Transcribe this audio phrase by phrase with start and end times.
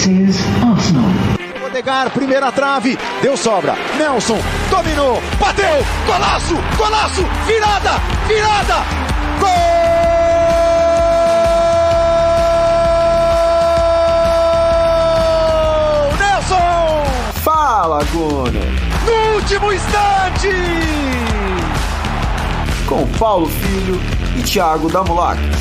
[0.00, 1.04] This is Arsenal.
[1.66, 3.74] Odegar, primeira trave, deu sobra.
[3.98, 4.38] Nelson
[4.70, 8.76] dominou, bateu, golaço, golaço, virada, virada,
[9.38, 9.50] gol!
[16.18, 17.04] Nelson!
[17.44, 18.72] Fala, Gunner!
[19.04, 20.48] No último instante!
[22.86, 24.00] Com Paulo Filho
[24.38, 25.60] e Thiago Damulakis.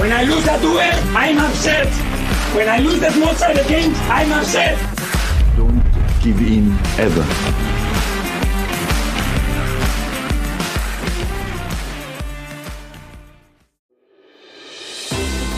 [0.00, 2.13] When I lose that duel, I'm upset.
[2.54, 3.00] When I lose
[3.36, 4.78] side of games, I'm upset.
[5.56, 5.82] Don't
[6.22, 7.24] give in ever.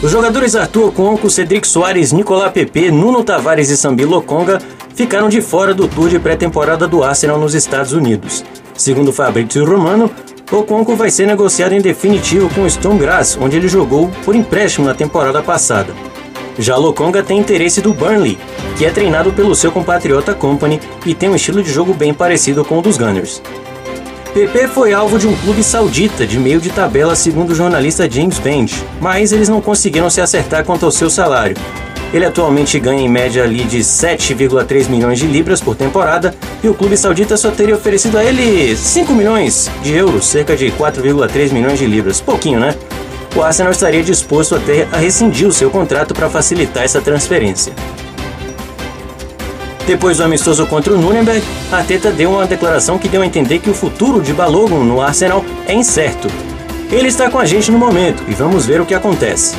[0.03, 4.59] Os jogadores Arthur Conco, Cedric Soares, Nicolás Pepe, Nuno Tavares e Sambi Lokonga
[4.95, 8.43] ficaram de fora do tour de pré-temporada do Arsenal nos Estados Unidos.
[8.75, 10.11] Segundo Fabrizio Romano,
[10.51, 14.87] Oconco vai ser negociado em definitivo com o Stone Grass, onde ele jogou por empréstimo
[14.87, 15.93] na temporada passada.
[16.59, 18.39] Já Lokonga tem interesse do Burnley,
[18.77, 22.65] que é treinado pelo seu compatriota Company e tem um estilo de jogo bem parecido
[22.65, 23.43] com o dos Gunners.
[24.33, 28.39] PP foi alvo de um clube saudita de meio de tabela, segundo o jornalista James
[28.39, 31.57] Benge, mas eles não conseguiram se acertar quanto ao seu salário.
[32.13, 36.75] Ele atualmente ganha em média ali de 7,3 milhões de libras por temporada e o
[36.75, 41.79] clube saudita só teria oferecido a ele 5 milhões de euros, cerca de 4,3 milhões
[41.79, 42.21] de libras.
[42.21, 42.75] Pouquinho, né?
[43.37, 47.75] O Arsenal estaria disposto até a rescindir o seu contrato para facilitar essa transferência.
[49.87, 53.69] Depois do amistoso contra o Nuremberg, Arteta deu uma declaração que deu a entender que
[53.69, 56.29] o futuro de Balogun no Arsenal é incerto.
[56.91, 59.55] Ele está com a gente no momento e vamos ver o que acontece.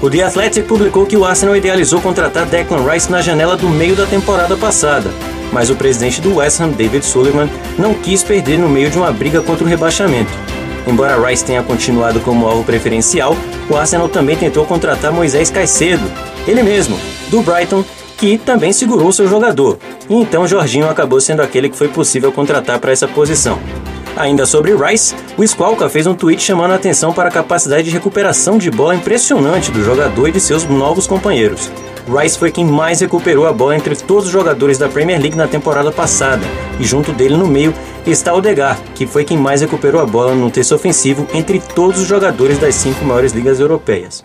[0.00, 3.94] O The Athletic publicou que o Arsenal idealizou contratar Declan Rice na janela do meio
[3.94, 5.10] da temporada passada,
[5.52, 9.12] mas o presidente do West Ham, David Sullivan, não quis perder no meio de uma
[9.12, 10.32] briga contra o rebaixamento.
[10.86, 13.36] Embora Rice tenha continuado como alvo preferencial,
[13.68, 16.04] o Arsenal também tentou contratar Moisés Caicedo,
[16.46, 17.84] ele mesmo, do Brighton,
[18.16, 19.78] que também segurou seu jogador,
[20.08, 23.58] e então Jorginho acabou sendo aquele que foi possível contratar para essa posição.
[24.16, 27.90] Ainda sobre Rice, o Squawka fez um tweet chamando a atenção para a capacidade de
[27.90, 31.70] recuperação de bola impressionante do jogador e de seus novos companheiros.
[32.08, 35.46] Rice foi quem mais recuperou a bola entre todos os jogadores da Premier League na
[35.46, 36.46] temporada passada,
[36.80, 37.74] e junto dele no meio
[38.06, 42.08] está Odegaard, que foi quem mais recuperou a bola no terço ofensivo entre todos os
[42.08, 44.24] jogadores das cinco maiores ligas europeias.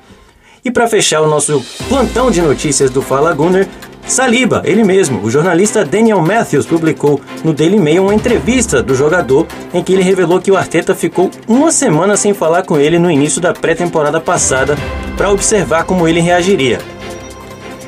[0.64, 3.68] E para fechar o nosso plantão de notícias do Fala Gunner,
[4.08, 9.48] Saliba, ele mesmo, o jornalista Daniel Matthews publicou no Daily Mail uma entrevista do jogador
[9.74, 13.10] em que ele revelou que o Arteta ficou uma semana sem falar com ele no
[13.10, 14.78] início da pré-temporada passada
[15.16, 16.80] para observar como ele reagiria.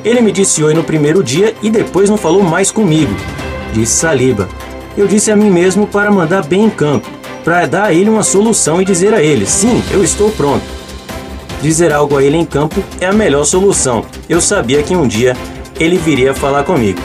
[0.04, 3.14] Ele me disse oi no primeiro dia e depois não falou mais comigo,
[3.72, 4.48] disse Saliba.
[4.96, 7.08] Eu disse a mim mesmo para mandar bem em campo,
[7.42, 10.64] para dar a ele uma solução e dizer a ele: sim, eu estou pronto.
[11.60, 14.04] Dizer algo a ele em campo é a melhor solução.
[14.28, 15.34] Eu sabia que um dia
[15.78, 17.00] ele viria falar comigo.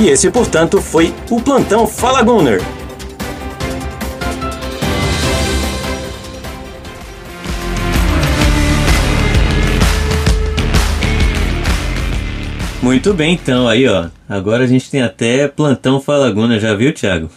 [0.00, 2.62] E esse, portanto, foi o plantão Fala Gunner.
[12.82, 14.08] Muito bem, então, aí ó.
[14.28, 17.30] Agora a gente tem até plantão Fala Gunner, já viu, Thiago?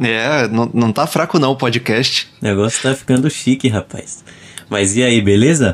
[0.00, 2.28] É, não, não tá fraco não o podcast.
[2.42, 4.24] O negócio tá ficando chique, rapaz.
[4.68, 5.72] Mas e aí, beleza?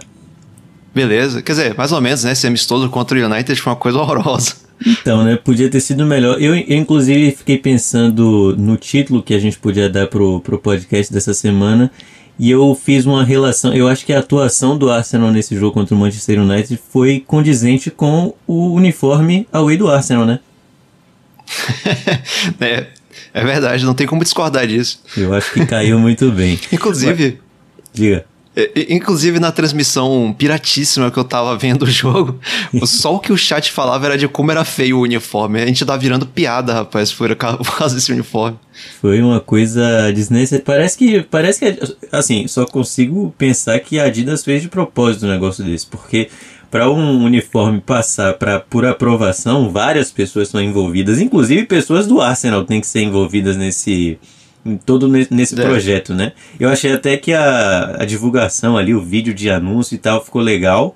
[0.98, 1.41] Beleza.
[1.42, 2.32] Quer dizer, mais ou menos, né?
[2.32, 4.56] Esse amistoso contra o United foi uma coisa horrorosa.
[4.84, 5.36] Então, né?
[5.36, 6.42] Podia ter sido melhor.
[6.42, 11.12] Eu, eu, inclusive, fiquei pensando no título que a gente podia dar pro, pro podcast
[11.12, 11.88] dessa semana.
[12.37, 13.72] E eu fiz uma relação.
[13.72, 17.92] Eu acho que a atuação do Arsenal nesse jogo contra o Manchester United foi condizente
[17.92, 20.41] com o uniforme away do Arsenal, né?
[22.60, 22.87] é,
[23.32, 25.00] é verdade, não tem como discordar disso.
[25.16, 26.58] Eu acho que caiu muito bem.
[26.72, 27.38] Inclusive.
[27.92, 28.25] Diga.
[28.88, 32.41] Inclusive na transmissão piratíssima que eu tava vendo o jogo,
[32.84, 35.60] só o que o chat falava era de como era feio o uniforme.
[35.60, 38.58] A gente tá virando piada, rapaz, por causa desse uniforme.
[39.00, 40.64] Foi uma coisa desnecessária.
[40.64, 45.30] Parece que, parece que, assim, só consigo pensar que a Adidas fez de propósito um
[45.30, 46.28] negócio desse, porque
[46.70, 52.64] para um uniforme passar para por aprovação, várias pessoas são envolvidas, inclusive pessoas do Arsenal
[52.64, 54.19] têm que ser envolvidas nesse
[54.76, 55.62] todo nesse é.
[55.62, 56.32] projeto, né?
[56.59, 60.43] Eu achei até que a, a divulgação ali, o vídeo de anúncio e tal, ficou
[60.43, 60.94] legal.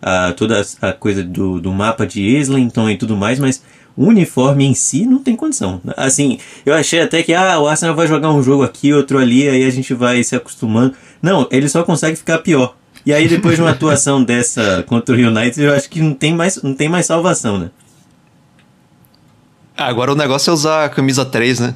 [0.00, 3.62] A, toda a coisa do, do mapa de Islington e tudo mais, mas
[3.96, 5.80] o uniforme em si não tem condição.
[5.96, 9.48] Assim, eu achei até que ah, o Arsenal vai jogar um jogo aqui, outro ali,
[9.48, 10.94] aí a gente vai se acostumando.
[11.22, 12.76] Não, ele só consegue ficar pior.
[13.06, 16.34] E aí depois de uma atuação dessa contra o United, eu acho que não tem
[16.34, 17.70] mais, não tem mais salvação, né?
[19.76, 21.74] Agora o negócio é usar a camisa 3, né?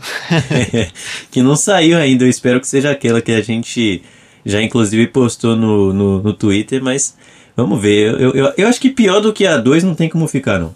[1.30, 4.02] que não saiu ainda, eu espero que seja aquela que a gente
[4.44, 7.14] já inclusive postou no, no, no Twitter, mas
[7.60, 8.18] Vamos ver.
[8.18, 10.74] Eu, eu, eu acho que pior do que a 2 não tem como ficar, não.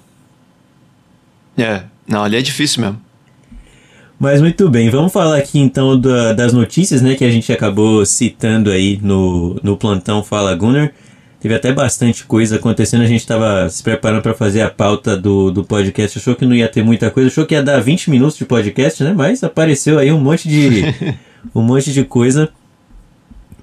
[1.56, 3.00] É, não, ali é difícil mesmo.
[4.18, 8.04] Mas muito bem, vamos falar aqui então da, das notícias, né, que a gente acabou
[8.06, 10.94] citando aí no, no plantão Fala Gunner.
[11.44, 15.50] Teve até bastante coisa acontecendo, a gente estava se preparando para fazer a pauta do,
[15.50, 18.38] do podcast, achou que não ia ter muita coisa, achou que ia dar 20 minutos
[18.38, 20.84] de podcast, né, mas apareceu aí um monte de,
[21.54, 22.48] um monte de coisa.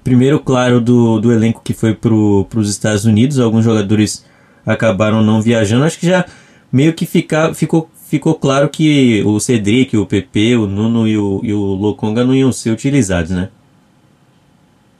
[0.04, 4.24] Primeiro, claro, do, do elenco que foi para os Estados Unidos, alguns jogadores
[4.64, 6.24] acabaram não viajando, acho que já
[6.70, 11.40] meio que fica, ficou ficou claro que o Cedric, o PP, o Nuno e o,
[11.42, 13.48] e o Lokonga não iam ser utilizados, né?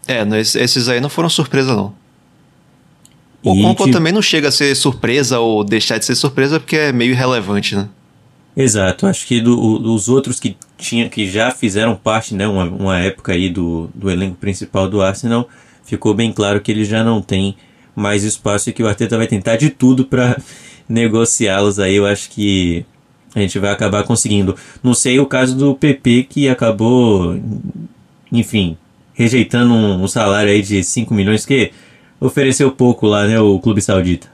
[0.08, 2.01] É, esses aí não foram surpresa, não.
[3.43, 6.93] O Conco também não chega a ser surpresa ou deixar de ser surpresa porque é
[6.93, 7.89] meio irrelevante, né?
[8.56, 9.59] Exato, acho que do,
[9.93, 14.11] os outros que, tinha, que já fizeram parte, né, uma, uma época aí do, do
[14.11, 15.49] elenco principal do Arsenal,
[15.85, 17.56] ficou bem claro que ele já não tem
[17.97, 20.37] mais espaço e que o Arteta vai tentar de tudo para
[20.88, 21.97] negociá-los aí.
[21.97, 22.85] Eu acho que
[23.35, 24.55] a gente vai acabar conseguindo.
[24.83, 27.38] Não sei o caso do PP que acabou,
[28.31, 28.77] enfim,
[29.15, 31.73] rejeitando um, um salário aí de 5 milhões que
[32.23, 34.31] ofereceu pouco lá, né, o clube saudita.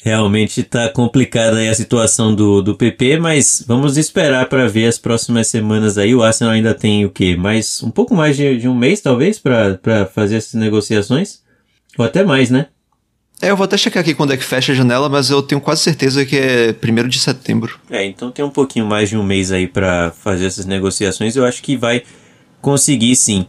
[0.00, 4.96] Realmente está complicada aí a situação do, do PP, mas vamos esperar para ver as
[4.96, 6.14] próximas semanas aí.
[6.14, 7.36] O Arsenal ainda tem o quê?
[7.36, 11.40] Mais um pouco mais de, de um mês, talvez, para fazer essas negociações?
[11.98, 12.66] Ou até mais, né?
[13.40, 15.60] É, eu vou até checar aqui quando é que fecha a janela, mas eu tenho
[15.60, 17.78] quase certeza que é 1 de setembro.
[17.90, 21.34] É, então tem um pouquinho mais de um mês aí para fazer essas negociações.
[21.34, 22.02] Eu acho que vai
[22.60, 23.46] conseguir sim.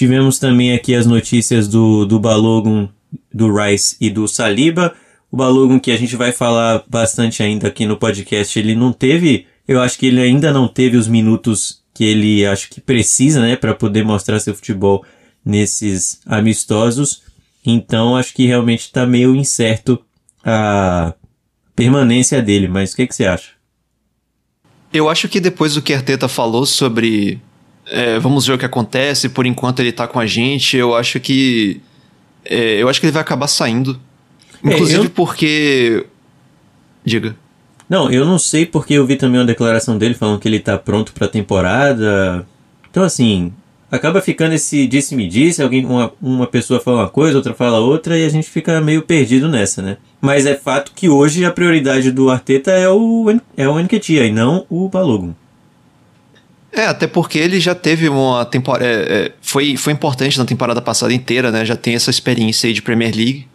[0.00, 2.88] Tivemos também aqui as notícias do, do Balogun,
[3.30, 4.94] do Rice e do Saliba.
[5.30, 9.46] O Balogun, que a gente vai falar bastante ainda aqui no podcast, ele não teve,
[9.68, 13.56] eu acho que ele ainda não teve os minutos que ele acho que precisa, né,
[13.56, 15.04] para poder mostrar seu futebol
[15.44, 17.20] nesses amistosos.
[17.62, 20.02] Então acho que realmente está meio incerto
[20.42, 21.12] a
[21.76, 23.50] permanência dele, mas o que, que você acha?
[24.94, 27.38] Eu acho que depois do que Arteta falou sobre
[27.90, 31.18] é, vamos ver o que acontece, por enquanto ele tá com a gente, eu acho
[31.18, 31.80] que
[32.44, 34.00] é, eu acho que ele vai acabar saindo.
[34.64, 35.10] É, Inclusive eu...
[35.10, 36.06] porque
[37.04, 37.36] diga.
[37.88, 40.78] Não, eu não sei porque eu vi também uma declaração dele falando que ele tá
[40.78, 42.46] pronto para a temporada.
[42.88, 43.52] Então assim,
[43.90, 48.24] acaba ficando esse disse-me-disse, alguém uma, uma pessoa fala uma coisa, outra fala outra, e
[48.24, 49.96] a gente fica meio perdido nessa, né?
[50.20, 53.26] Mas é fato que hoje a prioridade do Arteta é o,
[53.56, 55.32] é o Enquetia e não o Balogun.
[56.72, 58.84] É, até porque ele já teve uma temporada.
[58.84, 61.64] É, é, foi, foi importante na temporada passada inteira, né?
[61.64, 63.46] Já tem essa experiência aí de Premier League.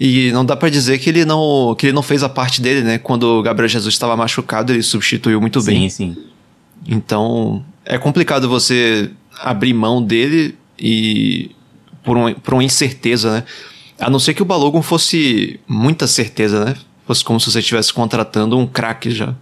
[0.00, 2.82] E não dá para dizer que ele não que ele não fez a parte dele,
[2.82, 2.98] né?
[2.98, 5.88] Quando o Gabriel Jesus estava machucado, ele substituiu muito sim, bem.
[5.88, 6.22] Sim, sim.
[6.86, 9.10] Então, é complicado você
[9.40, 11.52] abrir mão dele e
[12.02, 13.44] por, um, por uma incerteza, né?
[13.98, 16.76] A não ser que o Balogun fosse muita certeza, né?
[17.06, 19.34] Fosse como se você estivesse contratando um craque já.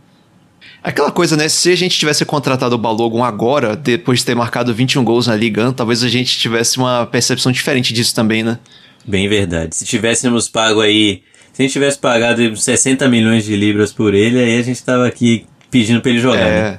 [0.82, 1.48] Aquela coisa, né?
[1.48, 5.36] Se a gente tivesse contratado o Balogun agora, depois de ter marcado 21 gols na
[5.36, 8.58] Liga, talvez a gente tivesse uma percepção diferente disso também, né?
[9.04, 9.76] Bem verdade.
[9.76, 11.22] Se tivéssemos pago aí.
[11.52, 15.06] Se a gente tivesse pagado 60 milhões de libras por ele, aí a gente tava
[15.06, 16.38] aqui pedindo pra ele jogar.
[16.38, 16.62] É.
[16.62, 16.78] Né?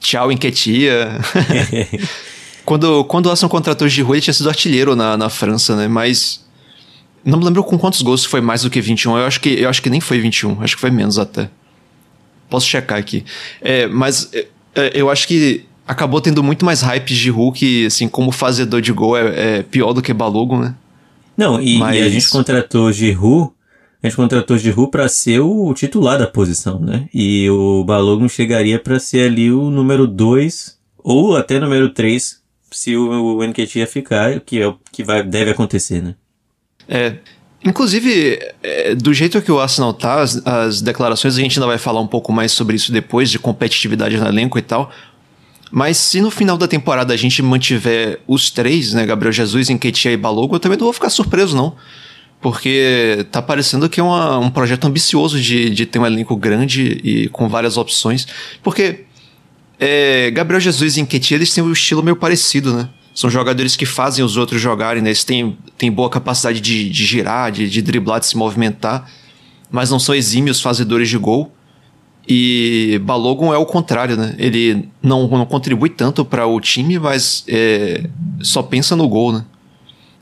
[0.00, 1.18] Tchau, Enquetia.
[2.64, 5.88] Quando, quando o Arsenal contratou o Giroud, ele tinha sido artilheiro na, na França, né?
[5.88, 6.46] Mas
[7.24, 9.16] não me lembro com quantos gols foi mais do que 21.
[9.16, 10.62] Eu acho que, eu acho que nem foi 21.
[10.62, 11.48] Acho que foi menos até.
[12.48, 13.24] Posso checar aqui.
[13.60, 17.86] É, mas é, é eu acho que acabou tendo muito mais hype de Hulk, que,
[17.86, 20.74] assim, como fazedor de gol é, é pior do que Balogun, né?
[21.36, 21.96] Não, e, mas...
[21.96, 23.52] e a gente contratou Giroud,
[24.02, 27.08] a gente contratou Giroud para ser o titular da posição, né?
[27.14, 32.38] E o Balogun chegaria para ser ali o número 2 ou até número 3
[32.70, 36.14] se o, o NKT ia ficar, o que é o que vai, deve acontecer, né?
[36.88, 37.16] É.
[37.64, 41.78] Inclusive, é, do jeito que o Arsenal tá, as, as, declarações, a gente ainda vai
[41.78, 44.90] falar um pouco mais sobre isso depois, de competitividade no elenco e tal.
[45.70, 50.12] Mas se no final da temporada a gente mantiver os três, né, Gabriel Jesus, Enquetia
[50.12, 51.74] e Balogo, eu também não vou ficar surpreso, não.
[52.40, 57.00] Porque tá parecendo que é uma, um projeto ambicioso de, de ter um elenco grande
[57.02, 58.26] e com várias opções.
[58.62, 59.04] Porque
[59.78, 62.88] é, Gabriel Jesus e Enquetia, eles têm um estilo meio parecido, né?
[63.18, 65.08] São jogadores que fazem os outros jogarem, né?
[65.08, 69.10] Eles têm, têm boa capacidade de, de girar, de, de driblar, de se movimentar,
[69.72, 71.52] mas não são exímios fazedores de gol.
[72.28, 74.36] E Balogun é o contrário, né?
[74.38, 78.08] Ele não, não contribui tanto para o time, mas é,
[78.40, 79.44] só pensa no gol, né?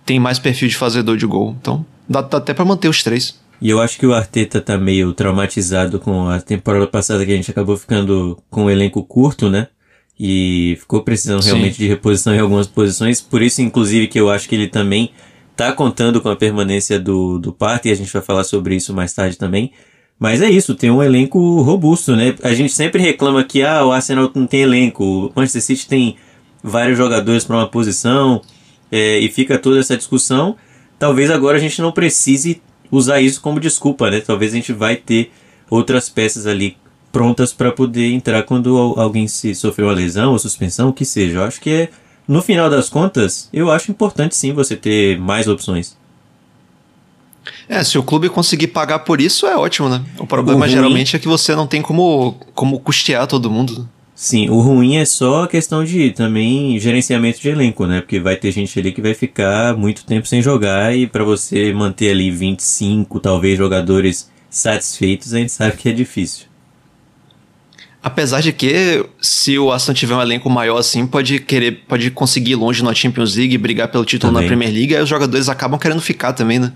[0.06, 1.54] Tem mais perfil de fazedor de gol.
[1.60, 3.38] Então, dá, dá até para manter os três.
[3.60, 7.36] E eu acho que o Arteta tá meio traumatizado com a temporada passada que a
[7.36, 9.68] gente acabou ficando com um elenco curto, né?
[10.18, 11.50] E ficou precisando Sim.
[11.50, 13.20] realmente de reposição em algumas posições.
[13.20, 15.10] Por isso, inclusive, que eu acho que ele também
[15.54, 19.12] tá contando com a permanência do, do Partey, a gente vai falar sobre isso mais
[19.12, 19.72] tarde também.
[20.18, 22.34] Mas é isso, tem um elenco robusto, né?
[22.42, 26.16] A gente sempre reclama que ah, o Arsenal não tem elenco, o Manchester City tem
[26.62, 28.40] vários jogadores para uma posição,
[28.90, 30.56] é, e fica toda essa discussão.
[30.98, 34.20] Talvez agora a gente não precise usar isso como desculpa, né?
[34.20, 35.30] Talvez a gente vai ter
[35.68, 36.76] outras peças ali
[37.16, 41.38] prontas para poder entrar quando alguém se sofreu uma lesão ou suspensão, o que seja.
[41.38, 41.88] Eu acho que é,
[42.28, 45.96] no final das contas, eu acho importante sim você ter mais opções.
[47.66, 50.04] É, se o clube conseguir pagar por isso, é ótimo, né?
[50.18, 53.88] O problema o geralmente é que você não tem como, como custear todo mundo.
[54.14, 58.02] Sim, o ruim é só a questão de também gerenciamento de elenco, né?
[58.02, 61.72] Porque vai ter gente ali que vai ficar muito tempo sem jogar e para você
[61.72, 66.46] manter ali 25, talvez, jogadores satisfeitos, a gente sabe que é difícil.
[68.06, 72.52] Apesar de que, se o Aston tiver um elenco maior assim, pode querer, pode conseguir
[72.52, 74.44] ir longe na Champions League, brigar pelo título também.
[74.44, 76.72] na Premier League, aí os jogadores acabam querendo ficar também, né?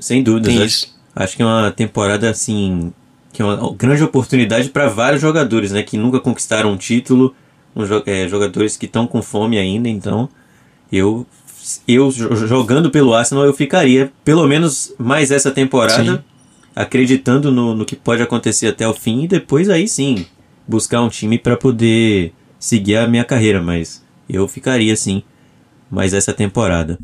[0.00, 0.64] Sem dúvida.
[0.64, 2.94] Acho, acho que é uma temporada assim
[3.30, 7.34] que é uma grande oportunidade para vários jogadores, né, que nunca conquistaram um título,
[7.76, 10.30] um, é, jogadores que estão com fome ainda, então
[10.90, 11.26] eu
[11.86, 16.18] eu jogando pelo Arsenal eu ficaria pelo menos mais essa temporada sim.
[16.74, 20.24] acreditando no, no que pode acontecer até o fim e depois aí sim
[20.68, 25.22] buscar um time para poder seguir a minha carreira, mas eu ficaria sim
[25.90, 26.98] mais essa temporada.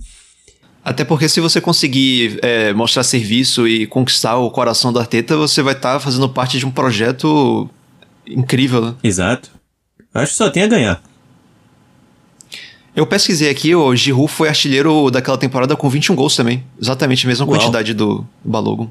[0.84, 5.62] Até porque se você conseguir é, mostrar serviço e conquistar o coração do Arteta, você
[5.62, 7.68] vai estar tá fazendo parte de um projeto
[8.26, 8.94] incrível, né?
[9.02, 9.50] Exato.
[10.12, 11.02] Acho que só tem a ganhar.
[12.94, 16.62] Eu pesquisei aqui, o Giroud foi artilheiro daquela temporada com 21 gols também.
[16.80, 17.56] Exatamente a mesma Uau.
[17.56, 18.88] quantidade do Balogun.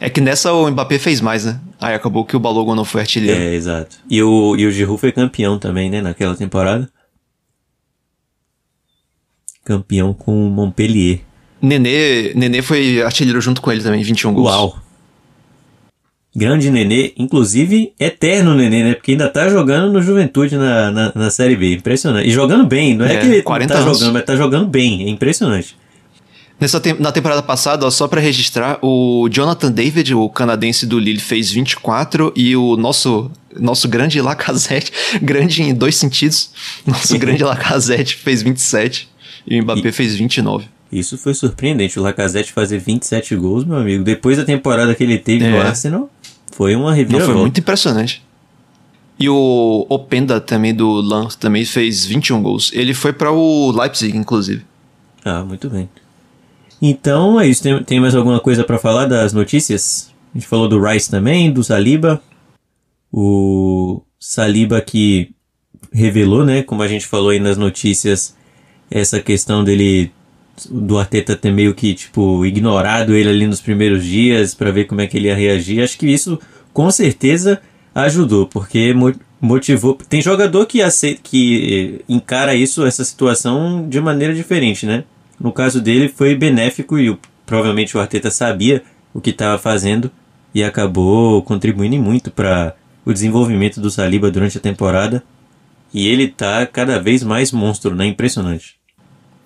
[0.00, 1.60] É que nessa o Mbappé fez mais, né?
[1.80, 3.40] Aí acabou que o Balogun não foi artilheiro.
[3.40, 3.96] É, exato.
[4.08, 6.00] E o, e o Giroud foi campeão também, né?
[6.00, 6.88] Naquela temporada.
[9.64, 11.20] Campeão com o Montpellier.
[11.60, 14.48] Nenê, Nenê foi artilheiro junto com ele também, 21 gols.
[14.48, 14.78] Uau.
[16.34, 18.94] Grande Nenê, inclusive eterno Nenê, né?
[18.94, 21.74] Porque ainda tá jogando no Juventude na, na, na Série B.
[21.74, 22.26] Impressionante.
[22.26, 23.98] E jogando bem, não é, é que ele 40 tá anos.
[23.98, 25.04] jogando, mas tá jogando bem.
[25.04, 25.76] É impressionante.
[26.62, 30.96] Nessa te na temporada passada, ó, só para registrar, o Jonathan David, o canadense do
[30.96, 33.28] Lille, fez 24 e o nosso
[33.58, 36.52] nosso grande Lacazette, grande em dois sentidos,
[36.86, 39.10] nosso grande Lacazette fez 27
[39.44, 39.92] e o Mbappé e...
[39.92, 40.66] fez 29.
[40.92, 44.04] Isso foi surpreendente, o Lacazette fazer 27 gols, meu amigo.
[44.04, 45.50] Depois da temporada que ele teve é.
[45.50, 46.08] no Arsenal,
[46.52, 47.26] foi uma reviravolta.
[47.26, 48.22] Não, foi muito impressionante.
[49.18, 52.70] E o Openda também do Lens também fez 21 gols.
[52.72, 54.64] Ele foi para o Leipzig, inclusive.
[55.24, 55.88] Ah, muito bem.
[56.84, 57.62] Então é isso.
[57.62, 60.12] Tem, tem mais alguma coisa para falar das notícias?
[60.34, 62.20] A gente falou do Rice também, do Saliba.
[63.12, 65.30] O Saliba que
[65.92, 68.34] revelou, né, como a gente falou aí nas notícias,
[68.90, 70.10] essa questão dele
[70.70, 75.00] do Arteta ter meio que tipo ignorado ele ali nos primeiros dias para ver como
[75.00, 75.82] é que ele ia reagir.
[75.82, 76.38] Acho que isso
[76.72, 77.60] com certeza
[77.94, 78.94] ajudou, porque
[79.40, 79.98] motivou.
[80.08, 85.04] Tem jogador que aceita, que encara isso, essa situação de maneira diferente, né?
[85.42, 90.08] No caso dele foi benéfico e provavelmente o Arteta sabia o que estava fazendo
[90.54, 95.20] e acabou contribuindo muito para o desenvolvimento do Saliba durante a temporada.
[95.92, 98.06] E ele tá cada vez mais monstro, né?
[98.06, 98.76] Impressionante.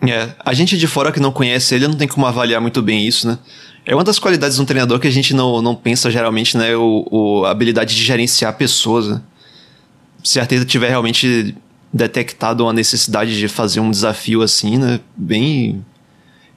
[0.07, 3.07] É, a gente de fora que não conhece ele não tem como avaliar muito bem
[3.07, 3.39] isso, né?
[3.87, 6.77] É uma das qualidades de um treinador que a gente não, não pensa geralmente, né?
[6.77, 9.23] O, o a habilidade de gerenciar pessoas, né?
[10.23, 11.57] Se a Arteta tiver realmente
[11.97, 15.01] detectado uma necessidade de fazer um desafio assim, né?
[15.17, 15.85] Bem,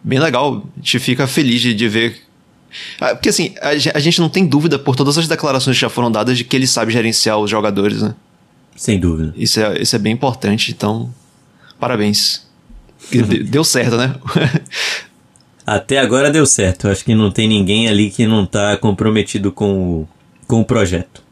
[0.03, 0.63] bem legal.
[0.75, 2.17] A gente fica feliz de, de ver.
[2.99, 5.89] Ah, porque assim, a, a, gente não tem dúvida por todas as declarações que já
[5.89, 8.13] foram dadas de que ele sabe gerenciar os jogadores, né?
[8.75, 9.33] Sem dúvida.
[9.35, 11.13] Isso é, isso é bem importante, então,
[11.79, 12.47] parabéns.
[13.45, 14.15] Deu certo, né?
[15.65, 16.87] Até agora deu certo.
[16.87, 20.07] Acho que não tem ninguém ali que não está comprometido com o,
[20.47, 21.23] com o projeto.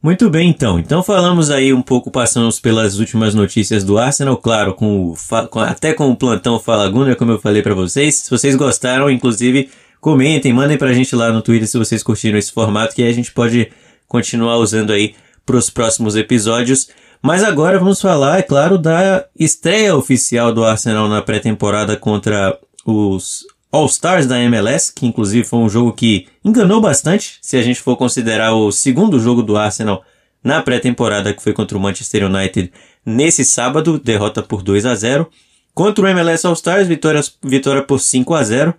[0.00, 0.78] Muito bem, então.
[0.78, 5.16] Então falamos aí um pouco, passamos pelas últimas notícias do Arsenal, claro, com, o,
[5.50, 8.14] com até com o plantão Fala Gunner, como eu falei para vocês.
[8.14, 9.68] Se vocês gostaram, inclusive,
[10.00, 13.14] comentem, mandem pra gente lá no Twitter se vocês curtiram esse formato, que aí a
[13.14, 13.72] gente pode
[14.06, 16.88] continuar usando aí pros próximos episódios.
[17.20, 23.44] Mas agora vamos falar, é claro, da estreia oficial do Arsenal na pré-temporada contra os
[23.70, 27.96] All-Stars da MLS, que inclusive foi um jogo que enganou bastante, se a gente for
[27.96, 30.02] considerar o segundo jogo do Arsenal
[30.42, 32.72] na pré-temporada, que foi contra o Manchester United
[33.04, 35.28] nesse sábado, derrota por 2 a 0
[35.74, 38.74] Contra o MLS All-Stars, vitória, vitória por 5 a 0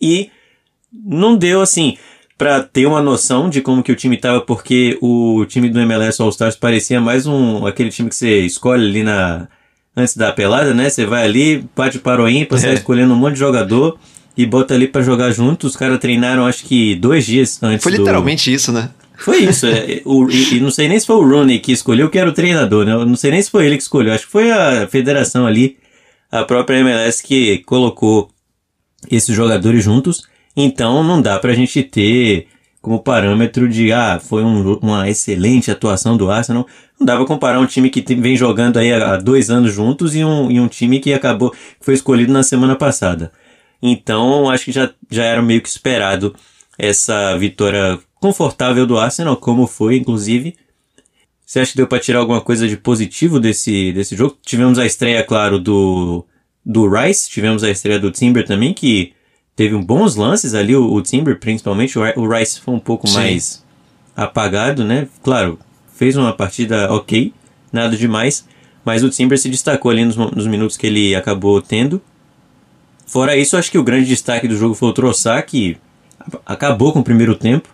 [0.00, 0.30] E
[0.92, 1.96] não deu assim
[2.38, 6.20] para ter uma noção de como que o time estava, porque o time do MLS
[6.20, 9.48] All Stars parecia mais um aquele time que você escolhe ali na
[9.96, 10.90] antes da pelada, né?
[10.90, 12.68] Você vai ali, bate para o ímpar, você É.
[12.68, 13.98] vai escolhendo um monte de jogador
[14.36, 15.66] e bota ali pra jogar junto.
[15.66, 18.90] Os caras treinaram acho que dois dias antes Foi do- literalmente isso, né?
[19.18, 19.66] Foi isso.
[19.66, 22.28] é, o- e, e não sei nem se foi o Rooney que escolheu, que era
[22.28, 22.92] o treinador, né?
[22.92, 24.12] Eu não sei nem se foi ele que escolheu.
[24.12, 25.76] Acho que foi a federação ali,
[26.30, 28.28] a própria MLS, que colocou
[29.10, 30.26] esses jogadores juntos.
[30.56, 32.46] Então não dá pra gente ter
[32.82, 36.66] como parâmetro de, ah, foi um- uma excelente atuação do Arsenal.
[37.00, 40.14] Não dá pra comparar um time que tem- vem jogando aí há dois anos juntos
[40.14, 43.32] e um, e um time que acabou, que foi escolhido na semana passada.
[43.88, 46.34] Então, acho que já, já era meio que esperado
[46.78, 50.54] essa vitória confortável do Arsenal, como foi, inclusive.
[51.44, 54.36] Você acha que deu para tirar alguma coisa de positivo desse, desse jogo?
[54.44, 56.24] Tivemos a estreia, claro, do,
[56.64, 59.12] do Rice, tivemos a estreia do Timber também, que
[59.54, 62.80] teve um bons lances ali, o, o Timber principalmente, o, Ri- o Rice foi um
[62.80, 63.14] pouco Sim.
[63.14, 63.64] mais
[64.16, 65.06] apagado, né?
[65.22, 65.58] Claro,
[65.94, 67.32] fez uma partida ok,
[67.72, 68.46] nada demais,
[68.84, 72.02] mas o Timber se destacou ali nos, nos minutos que ele acabou tendo.
[73.06, 75.76] Fora isso, acho que o grande destaque do jogo foi o Trossard, que
[76.44, 77.68] acabou com o primeiro tempo.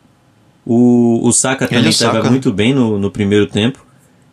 [0.65, 3.85] O, o Saka também o estava muito bem no, no primeiro tempo.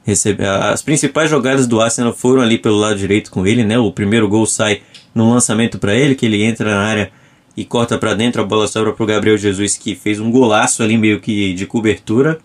[0.03, 3.79] Recebe, as principais jogadas do Arsenal foram ali pelo lado direito com ele, né?
[3.79, 4.81] O primeiro gol sai
[5.15, 7.11] num lançamento para ele, que ele entra na área
[7.55, 10.97] e corta para dentro, a bola sobra pro Gabriel Jesus, que fez um golaço ali
[10.97, 12.39] meio que de cobertura.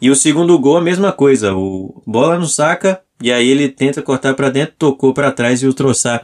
[0.00, 4.00] E o segundo gol a mesma coisa, o bola no Saka e aí ele tenta
[4.00, 6.22] cortar para dentro, tocou para trás e o Troçar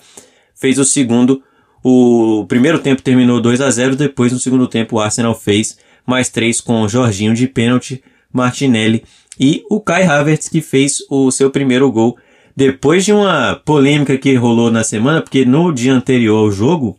[0.58, 1.42] fez o segundo.
[1.84, 6.28] O primeiro tempo terminou 2 a 0, depois no segundo tempo o Arsenal fez mais
[6.28, 9.04] três com o Jorginho de pênalti, Martinelli
[9.38, 12.16] e o Kai Havertz que fez o seu primeiro gol
[12.56, 16.98] depois de uma polêmica que rolou na semana, porque no dia anterior ao jogo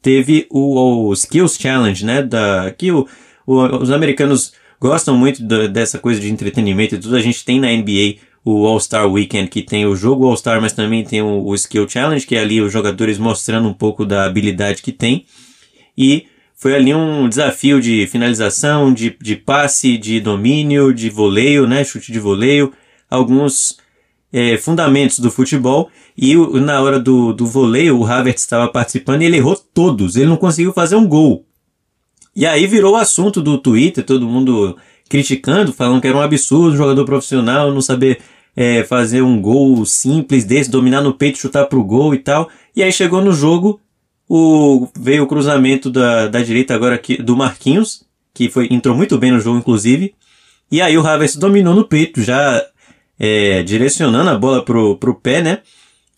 [0.00, 2.22] teve o, o Skills Challenge, né?
[2.22, 3.06] Da, que o,
[3.46, 7.16] o- os americanos gostam muito da- dessa coisa de entretenimento e tudo.
[7.16, 11.02] A gente tem na NBA o All-Star Weekend, que tem o jogo All-Star, mas também
[11.02, 14.82] tem o, o Skill Challenge, que é ali os jogadores mostrando um pouco da habilidade
[14.82, 15.24] que tem.
[15.96, 21.84] E foi ali um desafio de finalização, de, de passe, de domínio, de voleio, né?
[21.84, 22.72] Chute de voleio.
[23.10, 23.78] Alguns
[24.32, 25.90] é, fundamentos do futebol.
[26.16, 30.16] E o- na hora do, do voleio, o Havertz estava participando e ele errou todos.
[30.16, 31.44] Ele não conseguiu fazer um gol.
[32.36, 34.76] E aí virou o assunto do Twitter, todo mundo
[35.08, 38.18] criticando, falando que era um absurdo um jogador profissional não saber
[38.56, 42.48] é, fazer um gol simples desse, dominar no peito, chutar pro gol e tal.
[42.74, 43.80] E aí chegou no jogo,
[44.28, 49.18] o, veio o cruzamento da, da direita agora aqui, do Marquinhos, que foi, entrou muito
[49.18, 50.14] bem no jogo, inclusive.
[50.70, 52.64] E aí o Havertz dominou no peito, já
[53.18, 55.58] é, direcionando a bola pro, pro pé, né?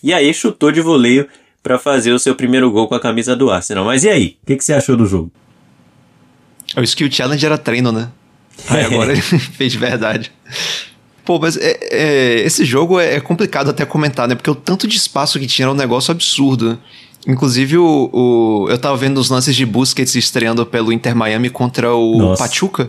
[0.03, 1.27] E aí chutou de voleio
[1.62, 3.85] para fazer o seu primeiro gol com a camisa do Arsenal.
[3.85, 4.38] Mas e aí?
[4.42, 5.33] O que, que você achou do jogo?
[6.77, 8.09] O Skill Challenge era treino, né?
[8.68, 10.33] Aí agora ele fez de verdade.
[11.26, 14.34] Pô, mas é- é, esse jogo é, é complicado até comentar, né?
[14.36, 16.78] Porque o tanto de espaço que tinha era um negócio absurdo.
[17.26, 21.92] Inclusive, o, o- eu tava vendo os lances de Busquets estreando pelo Inter Miami contra
[21.92, 22.44] o Nossa.
[22.44, 22.88] Pachuca.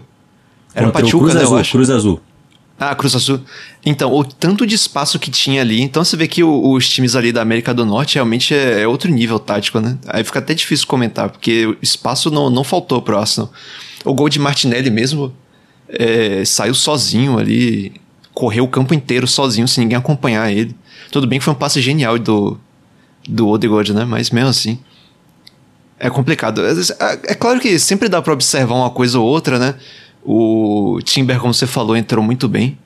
[0.76, 1.42] Era o Pachuca, Cruz né?
[1.42, 1.72] Azul, Eu acho.
[1.72, 2.22] Cruz Azul.
[2.80, 3.40] Ah, Cruz Azul.
[3.84, 5.82] Então, o tanto de espaço que tinha ali.
[5.82, 8.88] Então você vê que o- os times ali da América do Norte realmente é, é
[8.88, 9.98] outro nível tático, né?
[10.08, 13.52] Aí fica até difícil comentar, porque o espaço não, não faltou pro Arsenal.
[14.06, 15.34] O gol de Martinelli mesmo
[15.90, 17.94] é, saiu sozinho ali,
[18.38, 20.76] correu o campo inteiro sozinho, sem ninguém acompanhar ele.
[21.12, 22.56] Tudo bem que foi um passe genial do,
[23.28, 24.06] do Odegaard, né?
[24.06, 24.78] Mas mesmo assim.
[26.00, 26.62] É complicado.
[26.64, 26.72] É,
[27.32, 29.74] é- claro que sempre dá pra observar uma coisa ou outra, né?
[30.24, 32.78] O Timber, como você falou, entrou muito bem.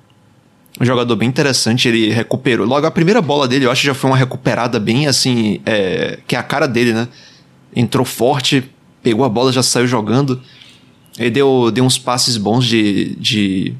[0.79, 2.65] Um jogador bem interessante, ele recuperou.
[2.65, 5.59] Logo, a primeira bola dele, eu acho já foi uma recuperada bem assim.
[5.65, 7.09] é, que é a cara dele, né?
[7.75, 8.71] Entrou forte,
[9.03, 10.41] pegou a bola, já saiu jogando.
[11.19, 13.75] Ele deu, deu uns passes bons de, de.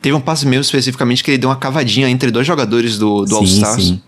[0.00, 3.36] Teve um passe mesmo especificamente que ele deu uma cavadinha entre dois jogadores do, do
[3.36, 3.84] All-Stars.
[3.84, 4.00] sim.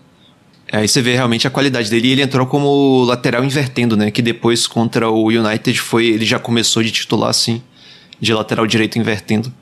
[0.71, 2.07] Aí você vê realmente a qualidade dele.
[2.07, 4.09] E ele entrou como lateral invertendo, né?
[4.09, 6.07] Que depois contra o United foi.
[6.07, 7.61] Ele já começou de titular assim,
[8.19, 9.53] de lateral direito invertendo.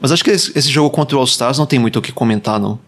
[0.00, 2.78] Mas acho que esse, jogo contra o All-Stars não tem muito o que comentar, não.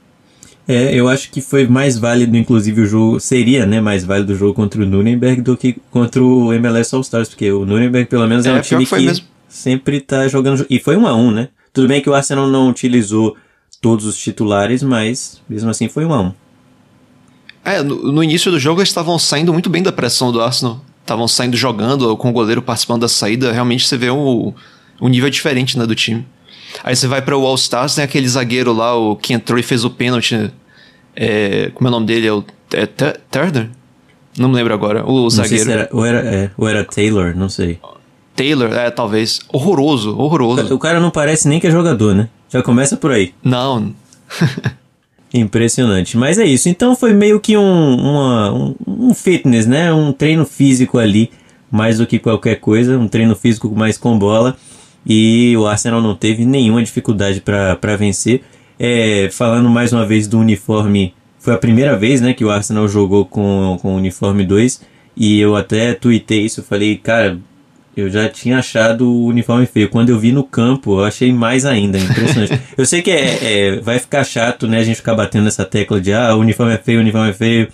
[0.67, 3.19] É, eu acho que foi mais válido, inclusive, o jogo.
[3.19, 7.29] Seria, né, mais válido o jogo contra o Nuremberg do que contra o MLS All-Stars,
[7.29, 10.59] porque o Nuremberg, pelo menos, é, É, um time que sempre tá jogando.
[10.59, 11.49] jo- E foi um a um, né?
[11.75, 13.37] Tudo bem que o Arsenal não utilizou
[13.83, 16.33] todos os titulares, mas mesmo assim foi um a um.
[17.65, 20.81] É, no, no início do jogo eles estavam saindo muito bem da pressão do Arsenal.
[21.03, 23.53] Estavam saindo jogando, com o goleiro participando da saída.
[23.53, 24.55] Realmente você vê o,
[25.01, 26.25] o nível diferente né, do time.
[26.83, 29.85] Aí você vai para o All-Stars, tem aquele zagueiro lá, o que entrou e fez
[29.85, 30.51] o pênalti.
[31.17, 32.27] É, como é o nome dele?
[32.29, 33.69] É o é, Tur- Turner?
[34.39, 35.05] Não me lembro agora.
[35.09, 35.65] O zagueiro.
[35.65, 37.79] se era, ou, era, é, ou era Taylor, não sei.
[38.35, 39.41] Taylor, é, talvez.
[39.53, 40.75] Horroroso, horroroso.
[40.75, 42.29] O cara não parece nem que é jogador, né?
[42.49, 43.33] Já começa por aí.
[43.43, 43.95] Não.
[45.33, 46.17] Impressionante.
[46.17, 46.69] Mas é isso.
[46.69, 49.93] Então foi meio que um, uma, um, um fitness, né?
[49.93, 51.31] Um treino físico ali,
[51.71, 52.99] mais do que qualquer coisa.
[52.99, 54.57] Um treino físico mais com bola.
[55.07, 58.43] E o Arsenal não teve nenhuma dificuldade para vencer.
[58.79, 62.89] É, falando mais uma vez do uniforme, foi a primeira vez né, que o Arsenal
[62.89, 64.81] jogou com, com o uniforme 2.
[65.17, 66.63] E eu até tuitei isso.
[66.63, 67.39] Falei, cara,
[67.97, 69.89] eu já tinha achado o uniforme feio.
[69.89, 71.99] Quando eu vi no campo, eu achei mais ainda.
[71.99, 72.61] Impressionante.
[72.77, 74.79] eu sei que é, é, vai ficar chato, né?
[74.79, 77.33] A gente ficar batendo nessa tecla de ah, o uniforme é feio, o uniforme é
[77.33, 77.69] feio.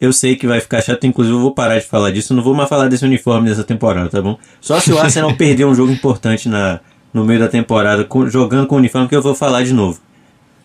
[0.00, 2.34] Eu sei que vai ficar chato, inclusive eu vou parar de falar disso.
[2.34, 4.38] Não vou mais falar desse uniforme dessa temporada, tá bom?
[4.60, 6.80] Só se o Arsenal perder um jogo importante na,
[7.12, 10.00] no meio da temporada com, jogando com o uniforme que eu vou falar de novo.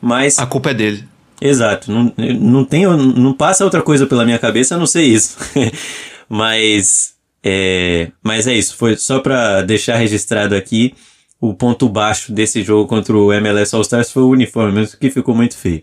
[0.02, 0.39] Mas.
[0.39, 1.04] A culpa é dele.
[1.41, 1.91] Exato.
[1.91, 5.38] Não, não, tem, não passa outra coisa pela minha cabeça a não ser isso.
[6.28, 10.93] Mas é, mas é isso, foi só para deixar registrado aqui
[11.39, 15.10] o ponto baixo desse jogo contra o MLS All Stars foi o uniforme, mesmo que
[15.10, 15.82] ficou muito feio.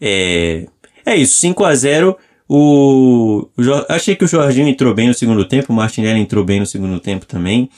[0.00, 0.66] É,
[1.04, 2.16] é isso, 5 a 0
[2.48, 6.60] o, o, achei que o Jorginho entrou bem no segundo tempo, o Martinelli entrou bem
[6.60, 7.68] no segundo tempo também.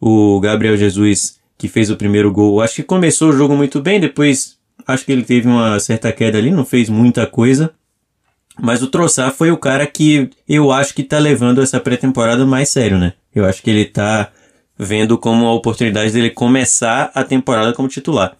[0.00, 4.00] O Gabriel Jesus, que fez o primeiro gol, acho que começou o jogo muito bem,
[4.00, 4.56] depois
[4.86, 7.72] acho que ele teve uma certa queda ali, não fez muita coisa.
[8.60, 12.68] Mas o Troçar foi o cara que eu acho que tá levando essa pré-temporada mais
[12.68, 13.14] sério, né?
[13.34, 14.30] Eu acho que ele tá
[14.78, 18.36] vendo como a oportunidade dele começar a temporada como titular.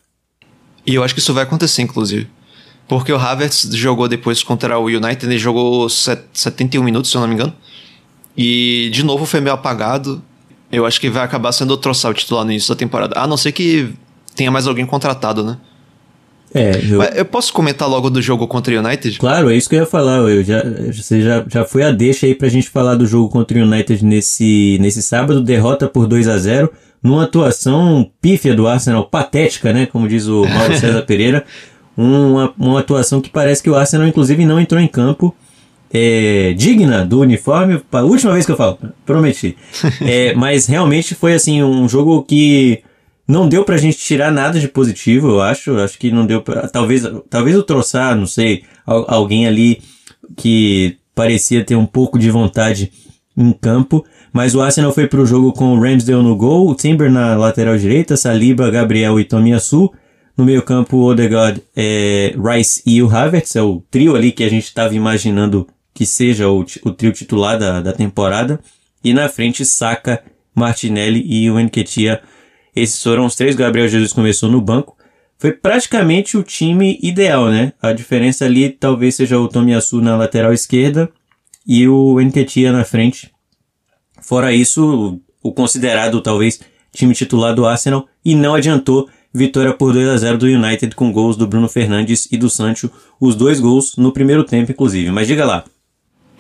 [0.87, 2.29] E eu acho que isso vai acontecer, inclusive.
[2.87, 7.29] Porque o Havertz jogou depois contra o United, ele jogou 71 minutos, se eu não
[7.29, 7.55] me engano.
[8.37, 10.23] E de novo foi meio apagado.
[10.71, 13.19] Eu acho que vai acabar sendo o Troçar o titular no início da temporada.
[13.19, 13.93] A não ser que
[14.35, 15.59] tenha mais alguém contratado, né?
[16.55, 17.03] É, eu...
[17.03, 19.19] eu posso comentar logo do jogo contra o United?
[19.19, 20.19] Claro, é isso que eu ia falar.
[20.19, 23.59] Eu já, você já, já foi a deixa aí pra gente falar do jogo contra
[23.59, 26.71] o United nesse, nesse sábado, derrota por 2 a 0
[27.03, 29.85] numa atuação pífia do Arsenal, patética, né?
[29.85, 31.45] Como diz o Mauro César Pereira.
[31.97, 35.35] Uma, uma atuação que parece que o Arsenal, inclusive, não entrou em campo.
[35.93, 37.83] É, digna do uniforme.
[37.93, 39.57] A última vez que eu falo, prometi.
[40.01, 42.83] É, mas realmente foi assim um jogo que
[43.27, 45.77] não deu pra gente tirar nada de positivo, eu acho.
[45.79, 46.69] Acho que não deu pra.
[46.69, 49.81] Talvez, talvez o Troçar, não sei, alguém ali
[50.37, 52.93] que parecia ter um pouco de vontade
[53.37, 54.05] em campo.
[54.33, 57.79] Mas o Arsenal foi pro jogo com o Ramsdale no gol, o Timber na lateral
[57.79, 59.93] direita, Saliba, Gabriel e Tomiyasu.
[60.37, 64.43] No meio campo, o Odegaard, é, Rice e o Havertz, é o trio ali que
[64.43, 68.59] a gente estava imaginando que seja o, o trio titular da, da temporada.
[69.03, 72.21] E na frente, Saka, Martinelli e o Enketia
[72.75, 73.55] esses foram os três.
[73.55, 74.97] Gabriel Jesus começou no banco.
[75.39, 77.73] Foi praticamente o time ideal, né?
[77.83, 81.11] A diferença ali talvez seja o Tomiyasu na lateral esquerda
[81.67, 83.33] e o Enketia na frente.
[84.23, 86.61] Fora isso, o considerado talvez
[86.93, 89.09] time titular do Arsenal e não adiantou.
[89.37, 92.89] Vitória por 2 a 0 do United com gols do Bruno Fernandes e do Sancho,
[93.21, 95.11] os dois gols no primeiro tempo inclusive.
[95.11, 95.65] Mas diga lá.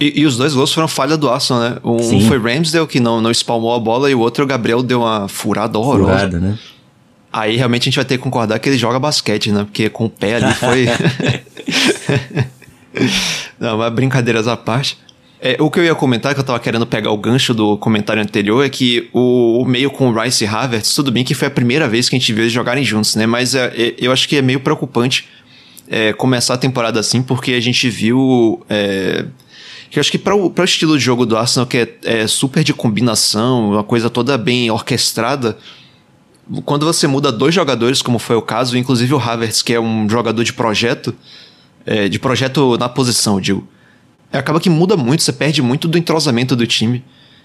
[0.01, 1.77] E, e, os dois gols foram falha do Arsenal, né?
[1.85, 2.27] Um Sim.
[2.27, 5.29] foi Ramsdale, que não, não espalmou a bola, e o outro, o Gabriel, deu uma
[5.29, 6.19] furada horrorosa.
[6.19, 6.59] Furada, né?
[7.33, 9.65] Aí realmente a gente vai ter que concordar que ele joga basquete, né?
[9.65, 10.87] Porque com o pé ali foi.
[13.59, 14.99] não, mas brincadeiras à parte.
[15.41, 18.23] É, o que eu ia comentar, que eu tava querendo pegar o gancho do comentário
[18.23, 21.49] anterior, é que o, o meio com o Rice e Havertz, tudo bem que foi
[21.49, 23.27] a primeira vez que a gente viu eles jogarem juntos, né?
[23.27, 25.29] Mas é, é, eu acho que é meio preocupante
[25.87, 29.27] é, começar a temporada assim, porque a gente viu é,
[29.91, 32.65] que eu acho que para o estilo de jogo do Arsenal, que é, é, super
[32.65, 35.57] de combinação, uma coisa toda bem orquestrada,
[36.65, 40.09] quando você muda dois jogadores, como foi o caso, inclusive o Havertz, que é um
[40.09, 41.15] jogador de projeto,
[41.87, 43.67] é, de projeto na posição, digo,
[44.33, 47.05] acaba que muda muito, você perde muito do entrosamento do time.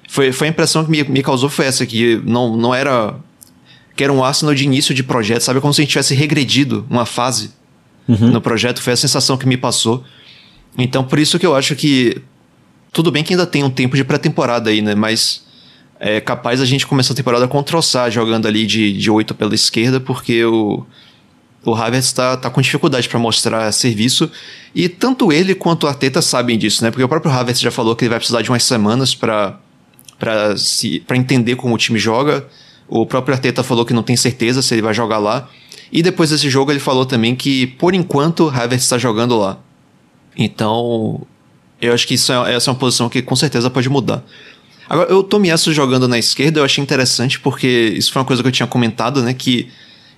[0.09, 3.15] Foi, foi a impressão que me, me causou foi essa, que não, não era.
[3.95, 5.61] que era um Arsenal de início de projeto, sabe?
[5.61, 7.51] Como se a gente tivesse regredido uma fase
[8.07, 8.31] uhum.
[8.31, 10.03] no projeto, foi a sensação que me passou.
[10.77, 12.21] Então, por isso que eu acho que
[12.91, 14.95] tudo bem que ainda tem um tempo de pré-temporada aí, né?
[14.95, 15.43] Mas
[15.99, 19.53] é capaz a gente começar a temporada com Troçar jogando ali de, de 8 pela
[19.53, 20.85] esquerda, porque o,
[21.65, 24.31] o Havertz está tá com dificuldade para mostrar serviço.
[24.73, 26.91] E tanto ele quanto o Arteta sabem disso, né?
[26.91, 29.59] Porque o próprio Havertz já falou que ele vai precisar de umas semanas para
[31.15, 32.47] entender como o time joga.
[32.87, 35.49] O próprio Arteta falou que não tem certeza se ele vai jogar lá.
[35.91, 39.59] E depois desse jogo ele falou também que, por enquanto, o Havertz está jogando lá.
[40.41, 41.21] Então,
[41.81, 44.23] eu acho que isso é, essa é uma posição que com certeza pode mudar.
[44.87, 48.47] Agora, o Tomiyasu jogando na esquerda eu achei interessante porque isso foi uma coisa que
[48.47, 49.33] eu tinha comentado, né?
[49.33, 49.67] Que,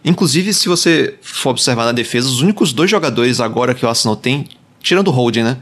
[0.06, 4.16] inclusive, se você for observar na defesa, os únicos dois jogadores agora que o Arsenal
[4.16, 4.48] tem,
[4.80, 5.58] tirando o Holding, né?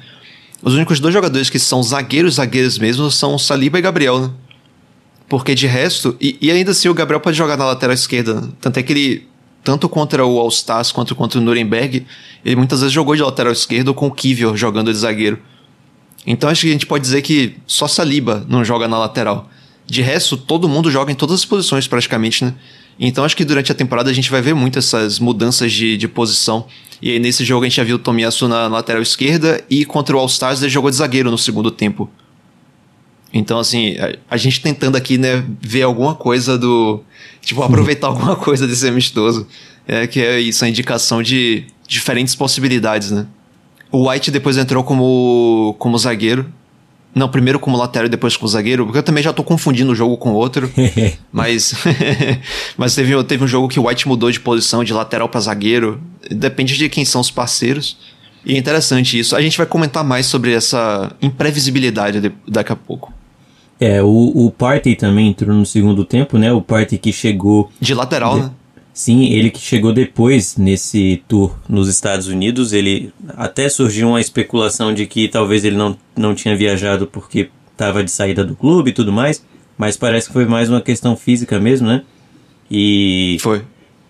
[0.61, 4.31] Os únicos dois jogadores que são zagueiros, zagueiros mesmo, são Saliba e Gabriel, né?
[5.29, 8.41] Porque de resto, e, e ainda assim o Gabriel pode jogar na lateral esquerda.
[8.41, 8.49] Né?
[8.59, 9.28] Tanto é que ele
[9.63, 12.05] tanto contra o All-Stars quanto contra o Nuremberg,
[12.43, 15.39] ele muitas vezes jogou de lateral esquerdo com o Kivior jogando de zagueiro.
[16.25, 19.49] Então acho que a gente pode dizer que só Saliba não joga na lateral.
[19.85, 22.53] De resto, todo mundo joga em todas as posições praticamente, né?
[22.99, 26.07] Então acho que durante a temporada a gente vai ver muito essas mudanças de, de
[26.07, 26.65] posição.
[27.01, 30.15] E aí nesse jogo a gente já viu o Tomiyasu na lateral esquerda e contra
[30.15, 32.09] o All-Stars ele jogou de zagueiro no segundo tempo.
[33.33, 37.01] Então, assim, a, a, gente tentando aqui, né, ver alguma coisa do.
[37.41, 39.47] Tipo, aproveitar alguma coisa desse amistoso.
[39.87, 43.25] É, que é isso, a indicação de diferentes possibilidades, né?
[43.91, 46.45] O White depois entrou como, como zagueiro.
[47.13, 49.95] Não, primeiro como lateral e depois como zagueiro, porque eu também já tô confundindo o
[49.95, 50.71] jogo com o outro.
[51.33, 51.73] mas
[52.77, 55.99] mas teve, teve um jogo que o White mudou de posição de lateral para zagueiro.
[56.29, 57.97] Depende de quem são os parceiros.
[58.45, 59.35] E é interessante isso.
[59.35, 63.11] A gente vai comentar mais sobre essa imprevisibilidade daqui a pouco.
[63.79, 66.51] É, o, o Party também entrou no segundo tempo, né?
[66.51, 67.71] O Party que chegou.
[67.79, 68.41] De lateral, de...
[68.41, 68.51] né?
[68.93, 72.73] Sim, ele que chegou depois nesse tour nos Estados Unidos.
[72.73, 78.03] Ele até surgiu uma especulação de que talvez ele não, não tinha viajado porque estava
[78.03, 79.45] de saída do clube e tudo mais.
[79.77, 82.03] Mas parece que foi mais uma questão física mesmo, né?
[82.69, 83.37] E.
[83.39, 83.63] Foi.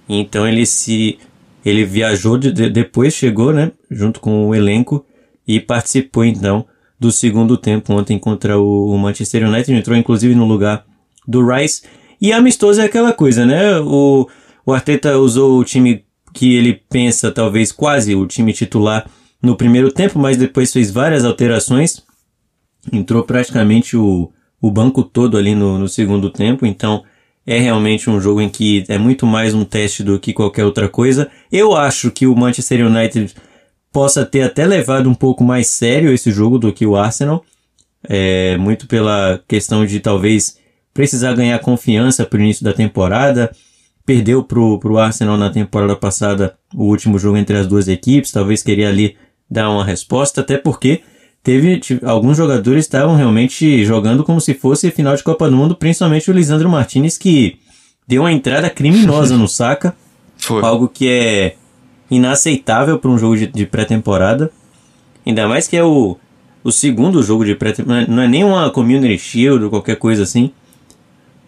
[0.08, 1.20] Então ele se.
[1.64, 3.72] Ele viajou, de, depois chegou, né?
[3.92, 5.06] Junto com o elenco
[5.48, 6.66] e participou então
[7.00, 9.74] do segundo tempo ontem contra o Manchester United.
[9.74, 10.86] Entrou inclusive no lugar
[11.28, 11.84] do Rice.
[12.20, 13.80] E amistoso é aquela coisa, né?
[13.80, 14.28] O,
[14.66, 19.10] o Arteta usou o time que ele pensa talvez quase o time titular
[19.42, 22.04] no primeiro tempo, mas depois fez várias alterações.
[22.92, 24.32] Entrou praticamente o,
[24.62, 27.04] o banco todo ali no, no segundo tempo, então
[27.46, 30.88] é realmente um jogo em que é muito mais um teste do que qualquer outra
[30.88, 31.32] coisa.
[31.52, 33.34] Eu acho que o Manchester United
[33.92, 37.44] possa ter até levado um pouco mais sério esse jogo do que o Arsenal.
[38.08, 40.58] É, muito pela questão de talvez
[40.94, 43.52] precisar ganhar confiança para o início da temporada.
[44.06, 48.32] Perdeu pro, pro Arsenal na temporada passada o último jogo entre as duas equipes.
[48.32, 49.16] Talvez queria ali
[49.50, 51.02] dar uma resposta, até porque
[51.44, 56.30] teve alguns jogadores estavam realmente jogando como se fosse final de Copa do Mundo, principalmente
[56.30, 57.60] o Lisandro Martinez que
[58.08, 59.96] deu uma entrada criminosa no Saka.
[60.38, 60.64] Foi.
[60.64, 61.56] Algo que é
[62.10, 64.52] inaceitável para um jogo de, de pré-temporada.
[65.26, 66.18] Ainda mais que é o,
[66.64, 68.08] o segundo jogo de pré-temporada.
[68.08, 70.52] Não é nem uma Community Shield ou qualquer coisa assim.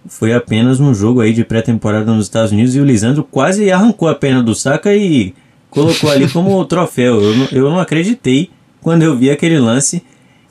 [0.07, 4.07] Foi apenas um jogo aí de pré-temporada nos Estados Unidos e o Lisandro quase arrancou
[4.07, 5.33] a perna do Saka e
[5.69, 7.21] colocou ali como troféu.
[7.21, 8.49] Eu não, eu não acreditei
[8.81, 10.03] quando eu vi aquele lance.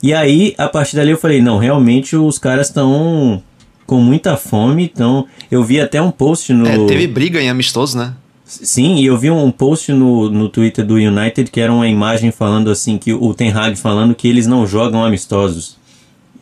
[0.02, 3.42] E aí, a partir dali eu falei, não, realmente os caras estão
[3.86, 6.66] com muita fome, então eu vi até um post no...
[6.66, 8.14] É, teve briga em amistoso, né?
[8.50, 12.32] Sim, e eu vi um post no, no Twitter do United que era uma imagem
[12.32, 15.76] falando assim, que o Ten Hag falando que eles não jogam amistosos.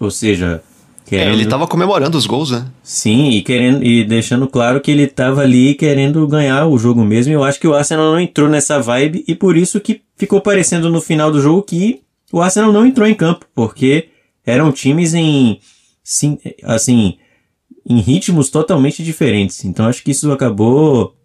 [0.00, 0.62] Ou seja,
[1.04, 1.30] querendo...
[1.30, 2.66] É, ele tava comemorando os gols, né?
[2.82, 7.32] Sim, e querendo e deixando claro que ele tava ali querendo ganhar o jogo mesmo.
[7.32, 10.88] Eu acho que o Arsenal não entrou nessa vibe e por isso que ficou parecendo
[10.88, 12.00] no final do jogo que
[12.32, 14.08] o Arsenal não entrou em campo, porque
[14.46, 15.60] eram times em
[16.02, 17.18] sim, assim,
[17.86, 19.62] em ritmos totalmente diferentes.
[19.64, 21.17] Então acho que isso acabou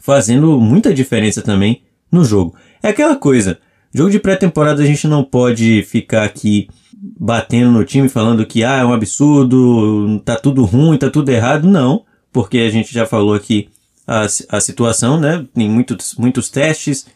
[0.00, 2.56] fazendo muita diferença também no jogo.
[2.82, 3.58] É aquela coisa,
[3.94, 6.68] jogo de pré-temporada a gente não pode ficar aqui
[7.00, 11.68] batendo no time falando que ah, é um absurdo, tá tudo ruim, tá tudo errado.
[11.68, 13.68] Não, porque a gente já falou aqui
[14.06, 15.46] a, a situação, né?
[15.54, 17.06] Tem muitos, muitos testes,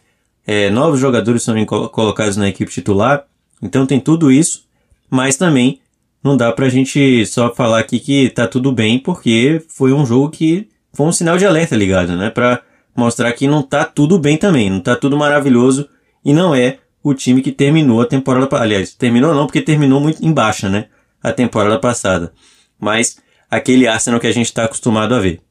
[0.45, 3.25] é, novos jogadores são colocados na equipe titular,
[3.61, 4.65] então tem tudo isso,
[5.09, 5.79] mas também
[6.23, 10.29] não dá pra gente só falar aqui que tá tudo bem, porque foi um jogo
[10.29, 12.29] que foi um sinal de alerta ligado, né?
[12.29, 12.61] Pra
[12.95, 15.87] mostrar que não tá tudo bem também, não tá tudo maravilhoso
[16.23, 20.25] e não é o time que terminou a temporada, aliás, terminou não porque terminou muito
[20.25, 20.87] em baixa, né?
[21.21, 22.33] A temporada passada.
[22.79, 23.17] Mas
[23.49, 25.41] aquele Arsenal que a gente está acostumado a ver.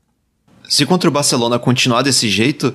[0.69, 2.75] Se contra o Barcelona continuar desse jeito,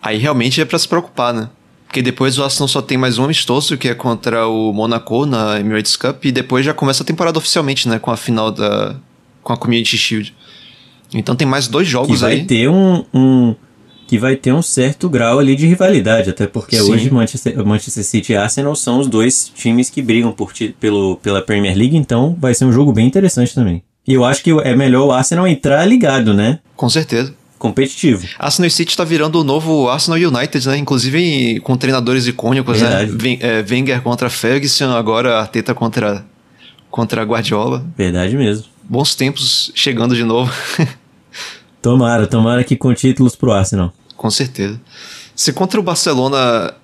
[0.00, 1.50] aí realmente é para se preocupar, né?
[1.84, 5.60] Porque depois o Arsenal só tem mais um amistoso, que é contra o Monaco na
[5.60, 7.98] Emirates Cup, e depois já começa a temporada oficialmente, né?
[7.98, 8.96] Com a final da.
[9.42, 10.34] com a Community Shield.
[11.12, 12.44] Então tem mais dois jogos que vai aí.
[12.46, 13.54] ter um, um
[14.12, 16.92] que vai ter um certo grau ali de rivalidade, até porque Sim.
[16.92, 21.40] hoje Manchester, Manchester City e Arsenal são os dois times que brigam por pelo, pela
[21.40, 23.82] Premier League, então vai ser um jogo bem interessante também.
[24.06, 26.58] E eu acho que é melhor o Arsenal entrar ligado, né?
[26.76, 27.34] Com certeza.
[27.58, 28.28] Competitivo.
[28.38, 30.76] Arsenal City está virando o novo Arsenal United, né?
[30.76, 33.06] Inclusive com treinadores icônicos, né?
[33.06, 33.38] Verdade.
[33.38, 33.64] né?
[33.66, 36.22] Wenger contra Ferguson, agora Arteta contra,
[36.90, 37.82] contra Guardiola.
[37.96, 38.66] Verdade mesmo.
[38.82, 40.52] Bons tempos chegando de novo.
[41.80, 43.90] tomara, tomara que com títulos pro Arsenal
[44.22, 44.80] com certeza.
[45.34, 46.74] Se contra o Barcelona.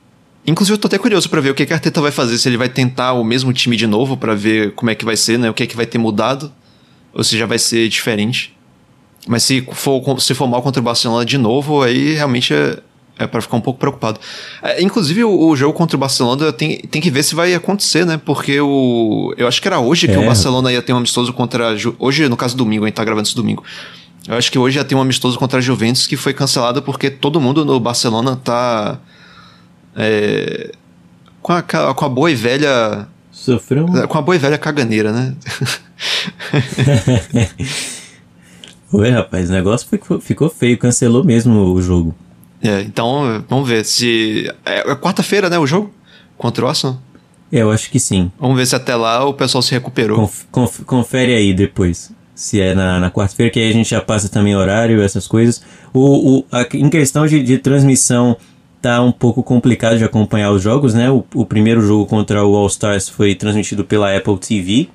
[0.44, 2.37] Inclusive, eu tô até curioso para ver o que, que a Arteta vai fazer.
[2.37, 5.16] Se ele vai tentar o mesmo time de novo para ver como é que vai
[5.16, 5.48] ser, né?
[5.48, 6.53] O que é que vai ter mudado.
[7.14, 8.57] Ou se já vai ser diferente.
[9.29, 12.79] Mas se for, se for mal contra o Barcelona de novo, aí realmente é,
[13.18, 14.18] é para ficar um pouco preocupado.
[14.61, 18.05] É, inclusive, o, o, jogo contra o Barcelona tem, tem que ver se vai acontecer,
[18.05, 18.16] né?
[18.24, 19.33] Porque o.
[19.37, 20.18] Eu acho que era hoje que é.
[20.18, 21.77] o Barcelona ia ter um amistoso contra.
[22.01, 23.62] Hoje, no caso, domingo, a gente tá gravando isso domingo.
[24.29, 27.09] Eu acho que hoje ia ter um amistoso contra a Juventus que foi cancelado porque
[27.09, 29.01] todo mundo no Barcelona tá.
[29.97, 30.71] É,
[31.41, 33.09] com, a, com a boa e velha.
[33.33, 33.87] Sofreu?
[34.07, 35.35] Com a boa e velha caganeira, né?
[38.93, 42.14] Oi, rapaz, o negócio ficou, ficou feio, cancelou mesmo o jogo.
[42.62, 44.53] É, então vamos ver se.
[44.62, 45.59] É, é quarta-feira, né?
[45.59, 45.91] O jogo?
[46.37, 47.01] Contra o Arsenal?
[47.51, 48.31] É, eu acho que sim.
[48.38, 50.19] Vamos ver se até lá o pessoal se recuperou.
[50.19, 52.12] Conf, conf, confere aí depois.
[52.38, 55.61] Se é na, na quarta-feira, que aí a gente já passa também horário, essas coisas.
[55.92, 58.37] O, o, a, em questão de, de transmissão,
[58.81, 61.11] tá um pouco complicado de acompanhar os jogos, né?
[61.11, 64.88] O, o primeiro jogo contra o All Stars foi transmitido pela Apple TV.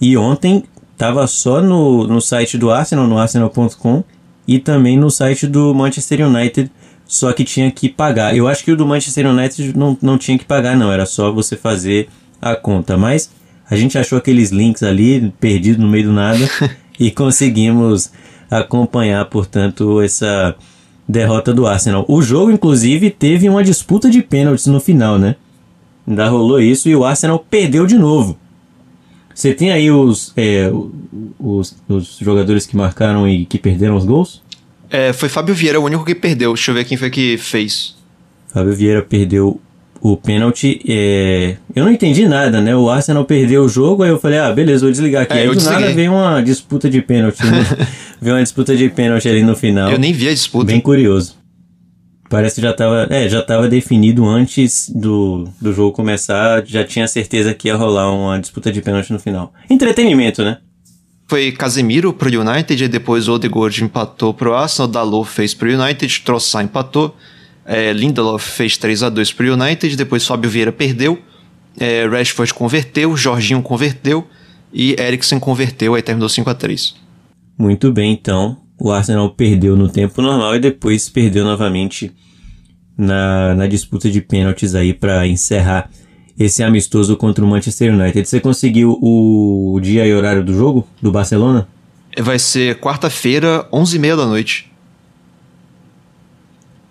[0.00, 0.62] E ontem
[0.96, 4.04] tava só no, no site do Arsenal, no arsenal.com,
[4.46, 6.70] e também no site do Manchester United,
[7.04, 8.36] só que tinha que pagar.
[8.36, 11.32] Eu acho que o do Manchester United não, não tinha que pagar, não, era só
[11.32, 12.08] você fazer
[12.40, 12.96] a conta.
[12.96, 13.28] Mas
[13.68, 16.48] a gente achou aqueles links ali, perdido no meio do nada,
[16.98, 18.10] e conseguimos
[18.50, 20.54] acompanhar, portanto, essa
[21.08, 22.04] derrota do Arsenal.
[22.08, 25.36] O jogo, inclusive, teve uma disputa de pênaltis no final, né?
[26.06, 28.38] Ainda rolou isso e o Arsenal perdeu de novo.
[29.34, 30.70] Você tem aí os, é,
[31.38, 34.42] os, os, jogadores que marcaram e que perderam os gols?
[34.88, 36.54] É, foi Fábio Vieira o único que perdeu.
[36.54, 37.96] Deixa eu ver quem foi que fez.
[38.48, 39.60] Fábio Vieira perdeu
[40.12, 40.80] o pênalti.
[40.88, 41.56] É...
[41.74, 42.74] Eu não entendi nada, né?
[42.76, 45.32] O Arsenal perdeu o jogo, aí eu falei, ah, beleza, vou desligar aqui.
[45.32, 45.80] É, aí do desliguei.
[45.80, 47.44] nada veio uma disputa de pênalti.
[47.44, 47.86] Né?
[48.20, 49.90] veio uma disputa de pênalti ali no final.
[49.90, 50.66] Eu nem vi a disputa.
[50.66, 51.36] Bem curioso.
[52.28, 57.06] Parece que já estava é, já tava definido antes do, do jogo começar, já tinha
[57.06, 59.52] certeza que ia rolar uma disputa de pênalti no final.
[59.70, 60.58] Entretenimento, né?
[61.28, 66.20] Foi Casemiro pro United, e depois o Odegaard empatou pro Arsenal, Dalot fez pro United,
[66.24, 67.16] Trossard empatou,
[67.66, 71.18] é, Lindelof fez 3 a 2 pro United, depois Fábio Vieira perdeu,
[71.78, 74.26] é, Rashford converteu, Jorginho converteu
[74.72, 76.94] e Eriksen converteu, aí terminou 5 a 3
[77.58, 82.12] Muito bem, então o Arsenal perdeu no tempo normal e depois perdeu novamente
[82.96, 85.90] na, na disputa de pênaltis aí para encerrar
[86.38, 88.28] esse amistoso contra o Manchester United.
[88.28, 91.66] Você conseguiu o dia e horário do jogo do Barcelona?
[92.18, 94.70] Vai ser quarta-feira, 11h30 da noite.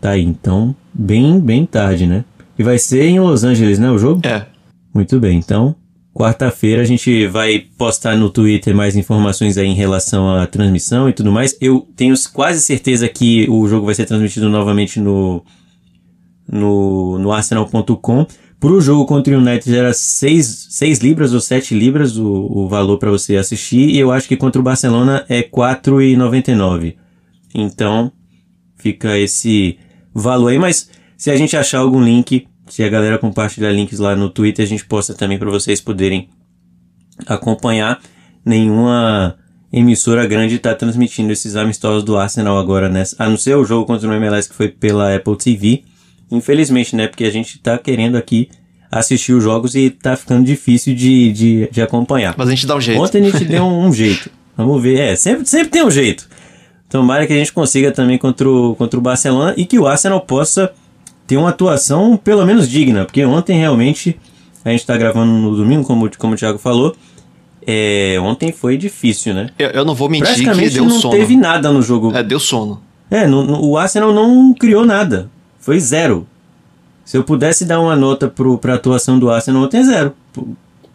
[0.06, 2.24] Tá aí, então, bem, bem tarde, né?
[2.60, 4.22] E vai ser em Los Angeles, né, o jogo?
[4.24, 4.46] É.
[4.94, 5.76] Muito bem, então,
[6.14, 11.14] Quarta-feira a gente vai postar no Twitter mais informações aí em relação à transmissão e
[11.14, 11.58] tudo mais.
[11.60, 15.44] Eu tenho quase certeza que o jogo vai ser transmitido novamente no,
[16.48, 18.28] no, no Arsenal.com.
[18.60, 22.68] Para o jogo contra o United era 6, 6 libras ou 7 libras o, o
[22.70, 23.90] valor para você assistir.
[23.90, 26.96] E eu acho que contra o Barcelona é 4,99.
[27.56, 28.12] Então
[28.78, 29.80] fica esse
[30.22, 30.58] valor aí.
[30.58, 34.66] Mas se a gente achar algum link se a galera compartilhar links lá no Twitter,
[34.66, 36.30] a gente posta também para vocês poderem
[37.28, 38.02] acompanhar.
[38.44, 39.38] Nenhuma
[39.72, 43.86] emissora grande está transmitindo esses amistosos do Arsenal agora, nessa, a não ser o jogo
[43.86, 45.84] contra o MLS que foi pela Apple TV.
[46.32, 47.08] Infelizmente, né?
[47.08, 48.50] Porque a gente está querendo aqui
[48.92, 52.34] assistir os jogos e tá ficando difícil de, de, de acompanhar.
[52.38, 53.02] Mas a gente dá um jeito.
[53.02, 54.30] Ontem a gente deu um, um jeito.
[54.58, 55.00] Vamos ver.
[55.00, 56.28] É, sempre, sempre tem um jeito.
[56.96, 60.22] Tomara que a gente consiga também contra o, contra o Barcelona e que o Arsenal
[60.22, 60.72] possa
[61.28, 64.18] ter uma atuação pelo menos digna, porque ontem realmente
[64.64, 66.96] a gente está gravando no domingo, como, como o Thiago falou.
[67.68, 69.50] É, ontem foi difícil, né?
[69.60, 71.18] Eu, eu não vou mentir que deu não sono.
[71.18, 72.16] teve nada no jogo.
[72.16, 72.82] É, deu sono.
[73.12, 75.30] É, no, no, o Arsenal não criou nada.
[75.60, 76.26] Foi zero.
[77.04, 80.14] Se eu pudesse dar uma nota pro, pra atuação do Arsenal ontem, é zero.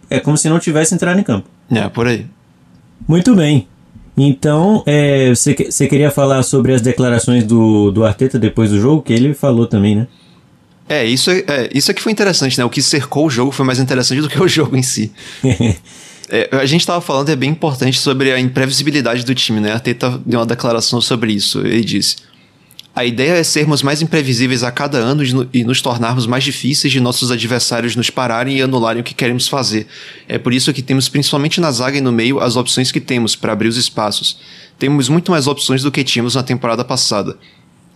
[0.08, 1.46] É como se não tivesse entrado em campo.
[1.70, 2.24] É, por aí.
[3.06, 3.68] Muito bem.
[4.16, 9.02] Então, é, você, você queria falar sobre as declarações do, do Arteta depois do jogo?
[9.02, 10.06] Que ele falou também, né?
[10.88, 12.64] É, isso é, é, isso é que foi interessante, né?
[12.64, 15.12] O que cercou o jogo foi mais interessante do que o jogo em si.
[16.28, 19.72] é, a gente estava falando, é bem importante, sobre a imprevisibilidade do time, né?
[19.72, 21.60] A Teta deu uma declaração sobre isso.
[21.60, 22.16] Ele disse:
[22.94, 25.22] A ideia é sermos mais imprevisíveis a cada ano
[25.52, 29.46] e nos tornarmos mais difíceis de nossos adversários nos pararem e anularem o que queremos
[29.46, 29.86] fazer.
[30.28, 33.36] É por isso que temos, principalmente na zaga e no meio, as opções que temos
[33.36, 34.38] para abrir os espaços.
[34.76, 37.38] Temos muito mais opções do que tínhamos na temporada passada.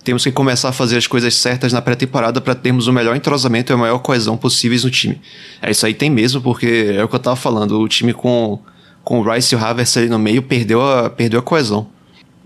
[0.04, 3.72] Temos que começar a fazer as coisas certas na pré-temporada para termos o melhor entrosamento
[3.72, 5.20] e a maior coesão possíveis no time.
[5.60, 8.60] É isso aí tem mesmo, porque é o que eu tava falando, o time com,
[9.02, 11.88] com o Rice e o Havertz ali no meio perdeu a, perdeu a coesão.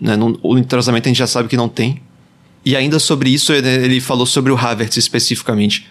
[0.00, 0.16] Né?
[0.44, 2.00] o entrosamento a gente já sabe que não tem.
[2.64, 5.88] E ainda sobre isso, ele, falou sobre o Havertz especificamente.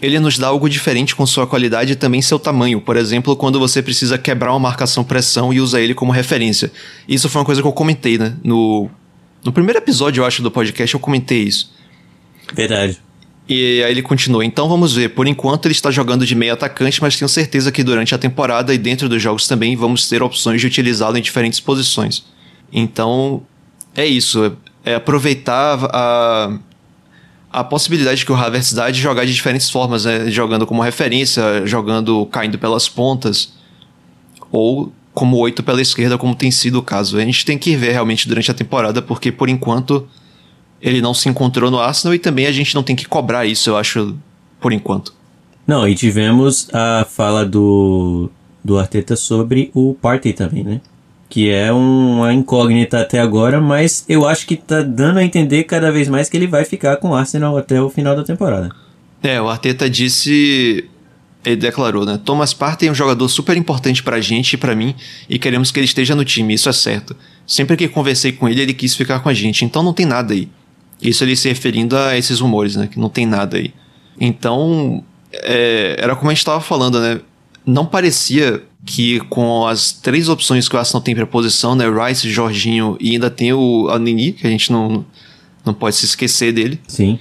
[0.00, 2.80] ele nos dá algo diferente com sua qualidade e também seu tamanho.
[2.80, 6.72] Por exemplo, quando você precisa quebrar uma marcação pressão e usa ele como referência.
[7.08, 8.34] Isso foi uma coisa que eu comentei, né?
[8.42, 8.90] No,
[9.44, 11.72] no primeiro episódio, eu acho, do podcast, eu comentei isso.
[12.52, 12.98] Verdade.
[13.48, 14.44] E aí ele continua.
[14.44, 15.10] Então vamos ver.
[15.10, 18.72] Por enquanto ele está jogando de meio atacante, mas tenho certeza que durante a temporada
[18.72, 22.24] e dentro dos jogos também vamos ter opções de utilizá-lo em diferentes posições.
[22.72, 23.42] Então
[23.94, 24.56] é isso.
[24.84, 26.58] É aproveitar a
[27.52, 30.30] a possibilidade que o Havertz dá de jogar de diferentes formas, né?
[30.30, 33.52] jogando como referência, jogando caindo pelas pontas,
[34.50, 37.18] ou como oito pela esquerda, como tem sido o caso.
[37.18, 40.08] A gente tem que ver realmente durante a temporada, porque por enquanto
[40.80, 43.68] ele não se encontrou no Arsenal e também a gente não tem que cobrar isso,
[43.68, 44.16] eu acho,
[44.58, 45.14] por enquanto.
[45.66, 48.30] Não, e tivemos a fala do,
[48.64, 50.80] do Arteta sobre o Partey também, né?
[51.32, 55.90] Que é uma incógnita até agora, mas eu acho que tá dando a entender cada
[55.90, 58.68] vez mais que ele vai ficar com o Arsenal até o final da temporada.
[59.22, 60.90] É, o Arteta disse,
[61.42, 62.20] ele declarou, né?
[62.22, 64.94] Thomas Partey é um jogador super importante pra gente e pra mim
[65.26, 67.16] e queremos que ele esteja no time, isso é certo.
[67.46, 70.34] Sempre que conversei com ele, ele quis ficar com a gente, então não tem nada
[70.34, 70.50] aí.
[71.00, 72.86] Isso ele se referindo a esses rumores, né?
[72.86, 73.72] Que não tem nada aí.
[74.20, 75.02] Então,
[75.32, 77.22] é, era como a gente tava falando, né?
[77.64, 82.30] Não parecia que com as três opções que o Arsenal tem para posição, né, Rice,
[82.30, 85.04] Jorginho e ainda tem o Anini, que a gente não,
[85.64, 86.80] não pode se esquecer dele.
[86.88, 87.18] Sim.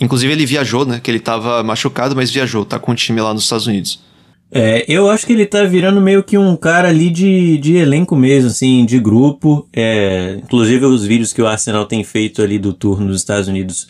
[0.00, 3.32] Inclusive ele viajou, né, que ele tava machucado, mas viajou, tá com o time lá
[3.34, 4.02] nos Estados Unidos.
[4.50, 8.14] É, eu acho que ele tá virando meio que um cara ali de, de elenco
[8.14, 9.68] mesmo, assim, de grupo.
[9.72, 13.88] É, inclusive os vídeos que o Arsenal tem feito ali do tour nos Estados Unidos,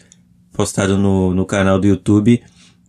[0.52, 2.42] postado no, no canal do YouTube,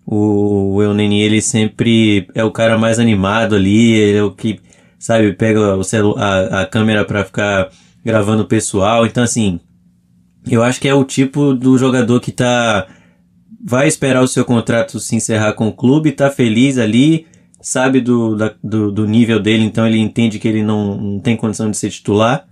[0.06, 4.60] o Euneni, ele sempre é o cara mais animado ali, ele é o que,
[5.00, 7.70] sabe, pega o celu a, a câmera para ficar
[8.04, 9.06] gravando o pessoal.
[9.06, 9.60] Então, assim,
[10.48, 12.88] eu acho que é o tipo do jogador que tá.
[13.68, 17.26] Vai esperar o seu contrato se encerrar com o clube, tá feliz ali,
[17.60, 21.36] sabe do, da, do, do, nível dele, então ele entende que ele não, não tem
[21.36, 22.46] condição de ser titular.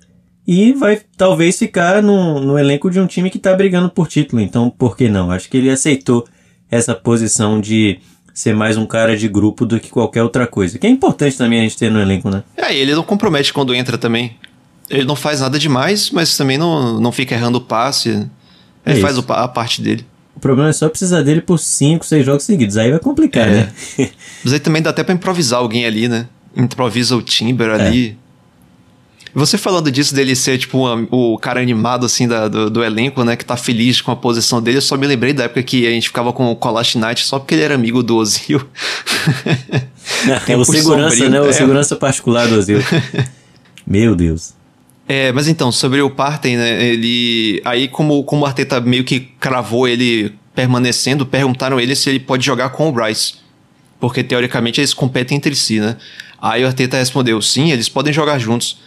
[0.46, 4.42] E vai talvez ficar no, no elenco de um time que tá brigando por título.
[4.42, 5.30] Então, por que não?
[5.30, 6.26] Acho que ele aceitou
[6.74, 8.00] essa posição de
[8.34, 10.80] ser mais um cara de grupo do que qualquer outra coisa.
[10.80, 12.44] Que é importante também a gente ter no elenco, né?
[12.58, 14.36] É, ele não compromete quando entra também.
[14.90, 18.10] Ele não faz nada demais, mas também não, não fica errando o passe.
[18.86, 20.06] Ele é faz o, a parte dele.
[20.36, 22.76] O problema é só precisar dele por 5, 6 jogos seguidos.
[22.76, 23.52] Aí vai complicar, é.
[23.52, 23.72] né?
[24.44, 26.28] mas aí também dá até pra improvisar alguém ali, né?
[26.56, 27.74] Improvisa o Timber é.
[27.74, 28.18] ali.
[29.36, 33.36] Você falando disso dele ser, tipo, o cara animado, assim, da, do, do, elenco, né?
[33.36, 34.78] Que tá feliz com a posição dele.
[34.78, 37.40] Eu só me lembrei da época que a gente ficava com o Kolash Knight só
[37.40, 38.62] porque ele era amigo do Ozil.
[40.48, 41.42] é, o segurança, sombrio, né?
[41.42, 41.54] O é.
[41.54, 42.78] segurança particular do Ozil.
[43.88, 44.54] Meu Deus.
[45.08, 46.86] É, mas então, sobre o Parten, né?
[46.86, 47.60] Ele...
[47.66, 52.46] Aí, como, como o Arteta meio que cravou ele permanecendo, perguntaram ele se ele pode
[52.46, 53.34] jogar com o Rice.
[54.00, 55.98] Porque, teoricamente, eles competem entre si, né?
[56.40, 58.78] Aí o Arteta respondeu, sim, eles podem jogar juntos.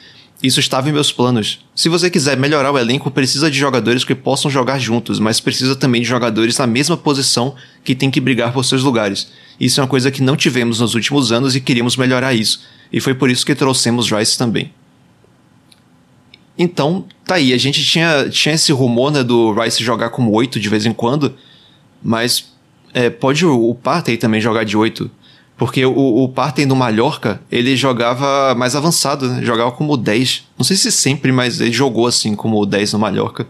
[0.43, 1.61] Isso estava em meus planos.
[1.75, 5.75] Se você quiser melhorar o elenco, precisa de jogadores que possam jogar juntos, mas precisa
[5.75, 9.29] também de jogadores na mesma posição que tem que brigar por seus lugares.
[9.59, 12.63] Isso é uma coisa que não tivemos nos últimos anos e queríamos melhorar isso.
[12.93, 14.73] E foi por isso que trouxemos Rice também.
[16.59, 17.53] Então, tá aí.
[17.53, 20.93] A gente tinha, tinha esse rumor né, do Rice jogar como 8 de vez em
[20.93, 21.35] quando,
[22.03, 22.53] mas
[22.95, 25.11] é, pode o, Partey também jogar de 8.
[25.57, 29.43] Porque o, o Parten no Mallorca, ele jogava mais avançado, né?
[29.43, 30.45] Jogava como 10.
[30.59, 33.47] Não sei se sempre, mas ele jogou assim como 10 no Mallorca.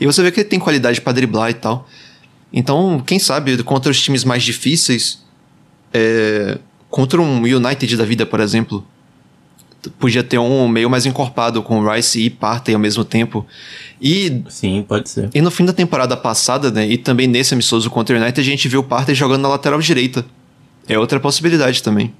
[0.00, 1.86] E você vê que ele tem qualidade para driblar e tal.
[2.52, 5.22] Então, quem sabe, contra os times mais difíceis,
[5.94, 6.58] é,
[6.88, 8.84] contra um United da vida, por exemplo,
[10.00, 13.46] podia ter um meio mais encorpado com Rice e Partey ao mesmo tempo.
[14.00, 15.30] E Sim, pode ser.
[15.32, 18.44] E no fim da temporada passada, né, e também nesse amistoso contra o United, a
[18.44, 20.24] gente viu o Partey jogando na lateral direita.
[20.90, 22.12] É outra possibilidade também.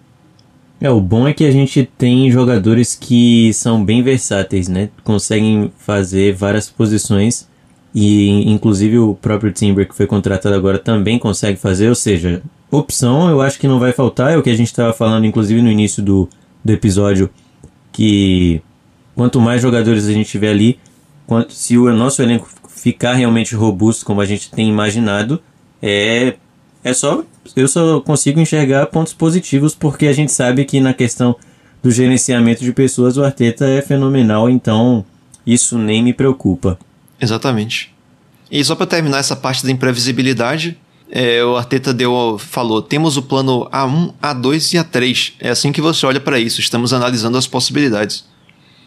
[0.81, 4.91] É, o bom é que a gente tem jogadores que são bem versáteis, né?
[5.03, 7.49] Conseguem fazer várias posições
[7.93, 13.29] e inclusive o próprio Timber que foi contratado agora também consegue fazer, ou seja, opção
[13.29, 15.69] eu acho que não vai faltar, é o que a gente estava falando inclusive no
[15.69, 16.29] início do,
[16.65, 17.29] do episódio,
[17.91, 18.63] que
[19.17, 20.79] quanto mais jogadores a gente tiver ali,
[21.27, 25.43] quanto, se o nosso elenco ficar realmente robusto como a gente tem imaginado,
[25.83, 26.37] é,
[26.85, 27.25] é só
[27.57, 31.37] eu só consigo enxergar pontos positivos porque a gente sabe que na questão
[31.83, 35.05] do gerenciamento de pessoas o Arteta é fenomenal, então
[35.47, 36.79] isso nem me preocupa.
[37.21, 37.93] Exatamente.
[38.51, 40.77] E só para terminar essa parte da imprevisibilidade,
[41.11, 45.33] é, o Arteta deu, falou: temos o plano A1, A2 e A3.
[45.41, 48.25] É assim que você olha para isso, estamos analisando as possibilidades.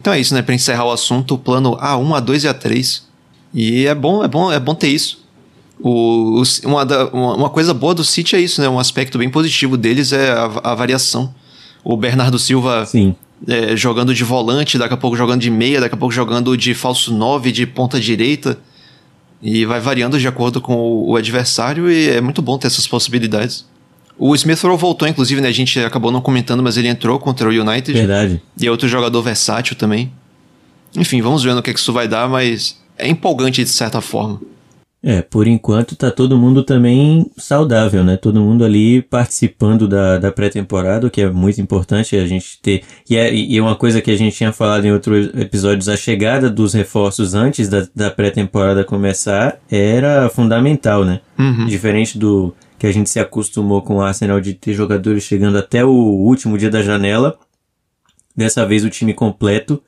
[0.00, 0.42] Então é isso, né?
[0.42, 3.02] Para encerrar o assunto, o plano A1, A2 e A3.
[3.54, 5.23] E é bom, é bom, é bom ter isso.
[5.80, 8.68] O, o- uma, da- uma, uma coisa boa do City é isso, né?
[8.68, 11.34] Um aspecto bem positivo deles é a, a variação.
[11.82, 12.86] O Bernardo Silva
[13.46, 16.74] é, jogando de volante, daqui a pouco jogando de meia, daqui a pouco jogando de
[16.74, 18.58] falso 9, de ponta direita.
[19.42, 22.86] E vai variando de acordo com o, o adversário e é muito bom ter essas
[22.86, 23.66] possibilidades.
[24.16, 25.48] O Smith Rowe voltou, inclusive, né?
[25.48, 27.92] A gente acabou não comentando, mas ele entrou contra o United.
[27.92, 28.40] Verdade.
[28.58, 30.10] E é outro jogador versátil também.
[30.96, 34.40] Enfim, vamos ver no que, que isso vai dar, mas é empolgante de certa forma.
[35.06, 38.16] É, por enquanto tá todo mundo também saudável, né?
[38.16, 42.82] Todo mundo ali participando da, da pré-temporada, o que é muito importante a gente ter.
[43.08, 45.96] E é, e é uma coisa que a gente tinha falado em outros episódios, a
[45.96, 51.20] chegada dos reforços antes da, da pré-temporada começar era fundamental, né?
[51.66, 55.84] Diferente do que a gente se acostumou com o Arsenal de ter jogadores chegando até
[55.84, 57.38] o último dia da janela.
[58.34, 59.82] Dessa vez o time completo.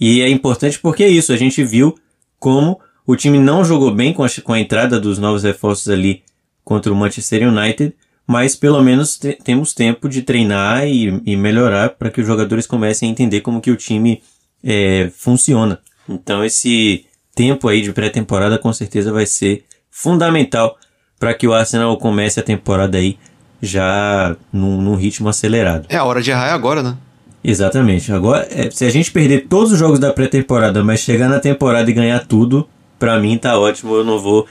[0.00, 1.94] E é importante porque é isso, a gente viu
[2.38, 6.22] como o time não jogou bem com a, com a entrada dos novos reforços ali
[6.64, 7.92] contra o Manchester United,
[8.26, 12.66] mas pelo menos te- temos tempo de treinar e, e melhorar para que os jogadores
[12.66, 14.22] comecem a entender como que o time
[14.62, 15.80] é, funciona.
[16.08, 20.76] Então esse tempo aí de pré-temporada com certeza vai ser fundamental
[21.18, 23.18] para que o Arsenal comece a temporada aí
[23.60, 25.86] já num, num ritmo acelerado.
[25.88, 26.96] É a hora de errar é agora, né?
[27.44, 28.12] Exatamente.
[28.12, 31.90] Agora, é, se a gente perder todos os jogos da pré-temporada, mas chegar na temporada
[31.90, 32.68] e ganhar tudo,
[33.02, 33.96] pra mim tá ótimo.
[33.96, 34.46] Eu não vou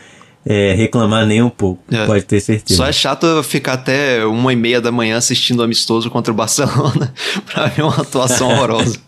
[0.45, 1.82] é, reclamar nem um pouco.
[1.89, 2.06] É.
[2.06, 2.76] Pode ter certeza.
[2.78, 6.36] Só é chato ficar até uma e meia da manhã assistindo o amistoso contra o
[6.36, 7.14] Barcelona
[7.52, 8.99] pra ver uma atuação horrorosa.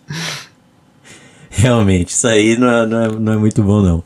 [1.49, 4.03] Realmente, isso aí não é, não é- não é muito bom, não.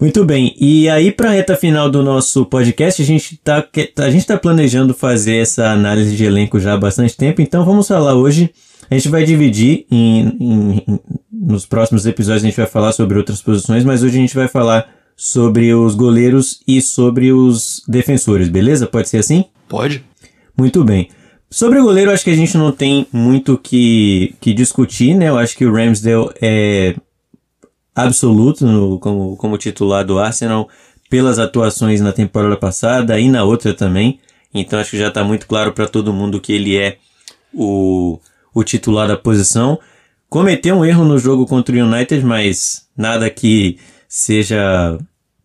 [0.00, 4.08] Muito bem, e aí pra reta final do nosso podcast, a gente tá, que- a
[4.10, 8.14] gente tá planejando fazer essa análise de elenco já há bastante tempo, então vamos falar
[8.14, 8.50] hoje.
[8.88, 11.00] A gente vai dividir em- em-
[11.40, 14.48] nos próximos episódios a gente vai falar sobre outras posições, mas hoje a gente vai
[14.48, 18.86] falar sobre os goleiros e sobre os defensores, beleza?
[18.86, 19.44] Pode ser assim?
[19.68, 20.04] Pode?
[20.56, 21.08] Muito bem.
[21.50, 25.28] Sobre o goleiro, acho que a gente não tem muito o que, que discutir, né?
[25.28, 26.94] Eu acho que o Ramsdale é
[27.94, 30.68] absoluto no- como, como titular do Arsenal
[31.10, 34.20] pelas atuações na temporada passada e na outra também.
[34.52, 36.98] Então acho que já está muito claro para todo mundo que ele é
[37.52, 38.18] o,
[38.54, 39.78] o titular da posição.
[40.28, 44.98] Cometeu um erro no jogo contra o United, mas nada que seja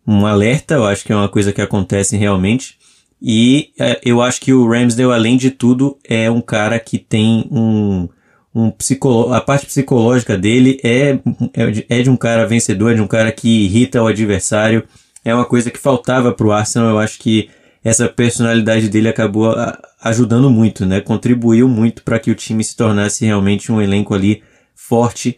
[0.06, 0.74] um alerta.
[0.74, 2.76] Eu acho que é uma coisa que acontece realmente.
[3.20, 7.48] E é, eu acho que o Ramsdale, além de tudo, é um cara que tem
[7.50, 8.06] um,
[8.54, 9.32] um psicolo...
[9.32, 11.18] a parte psicológica dele é,
[11.54, 14.84] é de- é um cara vencedor, é de um cara que irrita o adversário.
[15.24, 16.90] É uma coisa que faltava pro Arsenal.
[16.90, 17.48] Eu acho que
[17.82, 19.54] essa personalidade dele acabou
[20.02, 21.00] ajudando muito, né?
[21.00, 24.42] Contribuiu muito para que o time se tornasse realmente um elenco ali
[24.88, 25.36] forte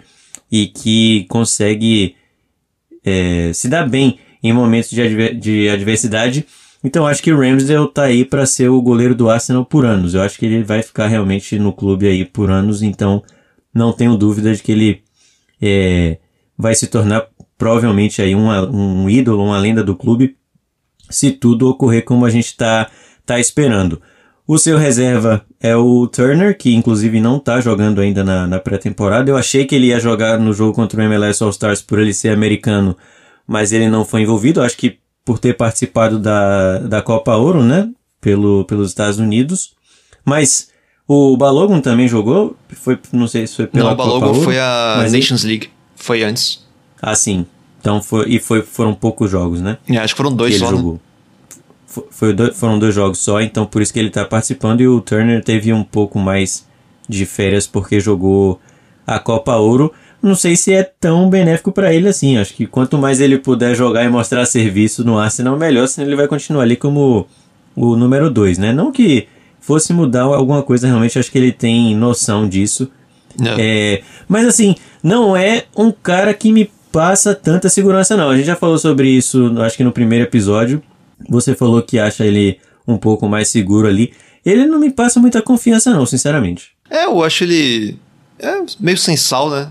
[0.50, 2.14] e que consegue
[3.04, 6.46] é, se dar bem em momentos de, adver- de adversidade.
[6.82, 10.14] Então acho que o Ramsdale tá aí para ser o goleiro do Arsenal por anos.
[10.14, 13.22] Eu acho que ele vai ficar realmente no clube aí por anos, então
[13.72, 15.02] não tenho dúvida de que ele
[15.60, 16.18] é,
[16.56, 17.26] vai se tornar
[17.58, 20.36] provavelmente aí um, um ídolo, uma lenda do clube,
[21.08, 22.90] se tudo ocorrer como a gente tá,
[23.24, 24.00] tá esperando.
[24.46, 29.28] O seu reserva é o Turner, que inclusive não tá jogando ainda na, na pré-temporada.
[29.28, 32.14] Eu achei que ele ia jogar no jogo contra o MLS All Stars por ele
[32.14, 32.96] ser americano,
[33.46, 34.60] mas ele não foi envolvido.
[34.60, 37.90] Eu acho que por ter participado da, da Copa Ouro, né?
[38.20, 39.74] Pelo, pelos Estados Unidos.
[40.24, 40.68] Mas
[41.08, 42.56] o Balogun também jogou?
[42.68, 45.42] Foi, não sei se foi pela Não, o Copa Balogun Ouro, foi a mas Nations
[45.42, 45.70] League.
[45.96, 46.64] Foi antes.
[47.02, 47.44] Ah, sim.
[47.80, 49.78] Então foi, e foi, foram poucos jogos, né?
[49.88, 50.70] É, acho que foram que dois ele só.
[50.70, 50.76] né?
[50.76, 51.00] jogou.
[51.96, 54.80] Fo- Foi foram dois jogos só, então por isso que ele tá participando.
[54.82, 56.66] E o Turner teve um pouco mais
[57.08, 58.60] de férias porque jogou
[59.06, 59.92] a Copa Ouro.
[60.22, 62.36] Não sei se é tão benéfico para ele assim.
[62.36, 66.16] Acho que quanto mais ele puder jogar e mostrar serviço no Arsenal, melhor, senão ele
[66.16, 67.26] vai continuar ali como
[67.74, 68.72] o número 2, né?
[68.72, 69.26] Não que
[69.60, 72.90] fosse mudar alguma coisa, realmente acho que ele tem noção disso.
[73.42, 73.54] É.
[73.94, 78.30] É, mas assim, não é um cara que me passa tanta segurança, não.
[78.30, 80.82] A gente já falou sobre isso, acho que no primeiro episódio.
[81.28, 84.12] Você falou que acha ele um pouco mais seguro ali.
[84.44, 86.70] Ele não me passa muita confiança, não, sinceramente.
[86.88, 87.98] É, eu acho ele
[88.38, 89.68] é meio sem sal, né?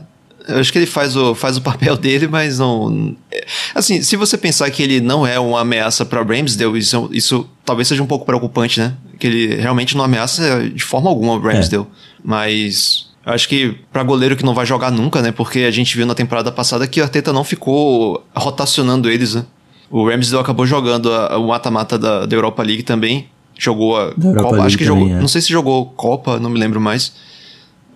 [0.47, 3.15] Eu acho que ele faz o, faz o papel dele, mas não.
[3.31, 7.49] é, Assim, se você pensar que ele não é uma ameaça para Ramsdale, isso, isso
[7.63, 8.95] talvez seja um pouco preocupante, né?
[9.17, 11.87] Que ele realmente não ameaça de forma alguma o Ramsdale.
[12.23, 15.31] Mas eu acho que para goleiro que não vai jogar nunca, né?
[15.31, 19.45] Porque a gente viu na temporada passada que o Arteta não ficou rotacionando eles, né?
[19.89, 23.27] O Ramsdale acabou jogando a- o mata-mata da, da Europa League também.
[23.57, 25.07] Jogou a Da Copa, acho que jogou.
[25.07, 25.19] é.
[25.19, 27.13] Não sei se jogou Copa, não me lembro mais.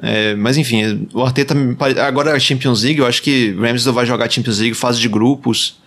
[0.01, 1.53] É, mas enfim, o Arteta
[2.07, 5.77] agora a Champions League, eu acho que Ramsdale vai jogar Champions League fase de grupos.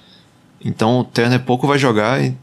[0.62, 2.22] Então o Turner pouco vai jogar.
[2.22, 2.34] e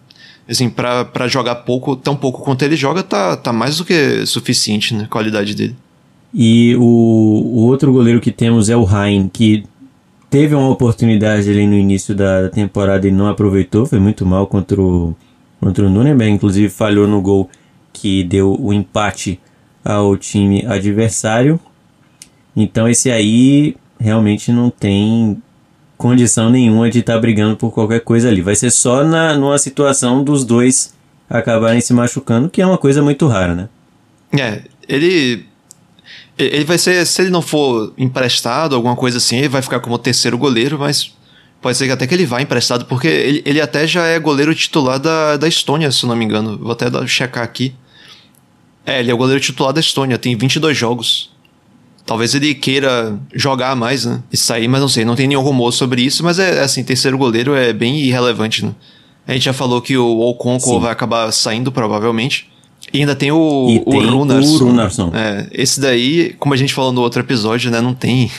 [0.50, 4.26] Assim, pra, pra jogar pouco, tão pouco quanto ele joga, tá, tá mais do que
[4.26, 5.04] suficiente, né?
[5.04, 5.76] A qualidade dele.
[6.34, 9.64] E o, o outro goleiro que temos é o Rain, que
[10.30, 14.80] teve uma oportunidade ali no início da temporada e não aproveitou, foi muito mal contra
[14.80, 15.16] o,
[15.60, 17.50] contra o Nuremberg, inclusive falhou no gol
[17.92, 19.40] que deu o empate
[19.84, 21.60] ao time adversário.
[22.56, 25.42] Então esse aí realmente não tem
[25.98, 28.42] condição nenhuma de estar tá brigando por qualquer coisa ali.
[28.42, 30.94] Vai ser só na, numa situação dos dois
[31.30, 33.70] acabarem se machucando, que é uma coisa muito rara, né?
[34.32, 35.46] É, ele
[36.40, 39.98] ele vai ser, se ele não for emprestado, alguma coisa assim, ele vai ficar como
[39.98, 41.14] terceiro goleiro, mas
[41.62, 44.56] pode ser que até que ele vá emprestado, porque ele, ele até já é goleiro
[44.56, 46.58] titular da, da Estônia, se não me engano.
[46.58, 47.76] Vou até dar, checar aqui.
[48.86, 51.30] É, ele é o goleiro titular da Estônia, tem 22 jogos.
[52.06, 54.24] Talvez ele queira jogar mais, né?
[54.32, 57.18] E sair, mas não sei, não tem nenhum rumor sobre isso, mas é assim, terceiro
[57.18, 58.74] goleiro é bem irrelevante, né?
[59.28, 62.50] A gente já falou que o Okonko vai acabar saindo, provavelmente.
[62.94, 64.64] E ainda tem o, e o tem Runarsson.
[64.64, 65.12] O Runarsson.
[65.14, 67.82] É, esse daí, como a gente falou no outro episódio, né?
[67.82, 68.32] Não tem,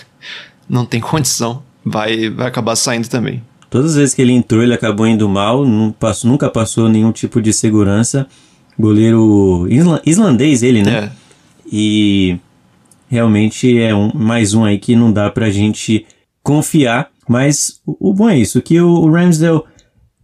[0.69, 1.63] não tem condição.
[1.85, 3.43] Vai, vai acabar saindo também.
[3.69, 5.65] Todas as vezes que ele entrou, ele acabou indo mal.
[5.65, 8.27] Não passou, nunca passou nenhum tipo de segurança.
[8.79, 9.67] Goleiro
[10.05, 11.05] islandês ele, né?
[11.05, 11.11] É.
[11.73, 12.39] E
[13.09, 16.07] realmente é um, mais um aí que não dá pra gente
[16.43, 17.09] confiar.
[17.29, 19.63] Mas o, o bom é isso, que o, o Ramsdale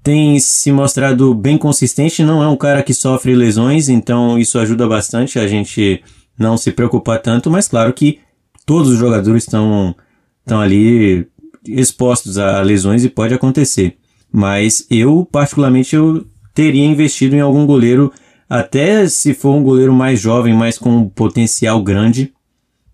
[0.07, 4.87] tem se mostrado bem consistente, não é um cara que sofre lesões, então isso ajuda
[4.87, 6.01] bastante a gente
[6.39, 8.21] não se preocupar tanto, mas claro que
[8.65, 9.97] todos os jogadores estão,
[10.39, 11.27] estão ali
[11.67, 13.97] expostos a lesões e pode acontecer.
[14.31, 18.13] Mas eu, particularmente, eu teria investido em algum goleiro,
[18.49, 22.33] até se for um goleiro mais jovem, mais com um potencial grande,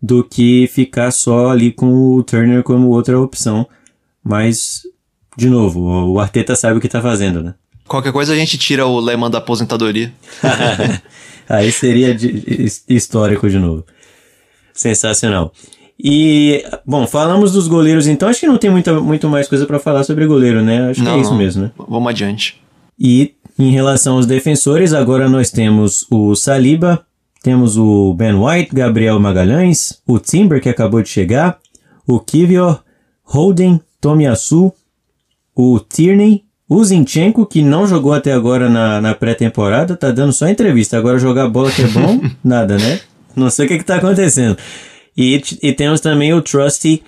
[0.00, 3.68] do que ficar só ali com o Turner como outra opção.
[4.24, 4.80] Mas
[5.36, 5.80] de novo,
[6.10, 7.54] o Arteta sabe o que tá fazendo, né?
[7.86, 10.12] Qualquer coisa a gente tira o Lehman da aposentadoria.
[11.48, 13.84] Aí seria de, histórico de novo.
[14.72, 15.52] Sensacional.
[16.02, 19.78] E, bom, falamos dos goleiros, então acho que não tem muita, muito mais coisa para
[19.78, 20.90] falar sobre goleiro, né?
[20.90, 21.38] Acho não, que é isso não.
[21.38, 21.70] mesmo, né?
[21.76, 22.60] Vamos adiante.
[22.98, 27.04] E em relação aos defensores, agora nós temos o Saliba,
[27.42, 31.58] temos o Ben White, Gabriel Magalhães, o Timber que acabou de chegar,
[32.06, 32.82] o Kivior,
[33.22, 34.72] Holden, Tomiyasu,
[35.54, 40.48] o Tierney, o Zinchenko, que não jogou até agora na, na pré-temporada, tá dando só
[40.48, 40.96] entrevista.
[40.96, 43.00] Agora jogar bola que é bom, nada, né?
[43.36, 44.56] Não sei o que, que tá acontecendo.
[45.16, 47.02] E, e temos também o Trusty,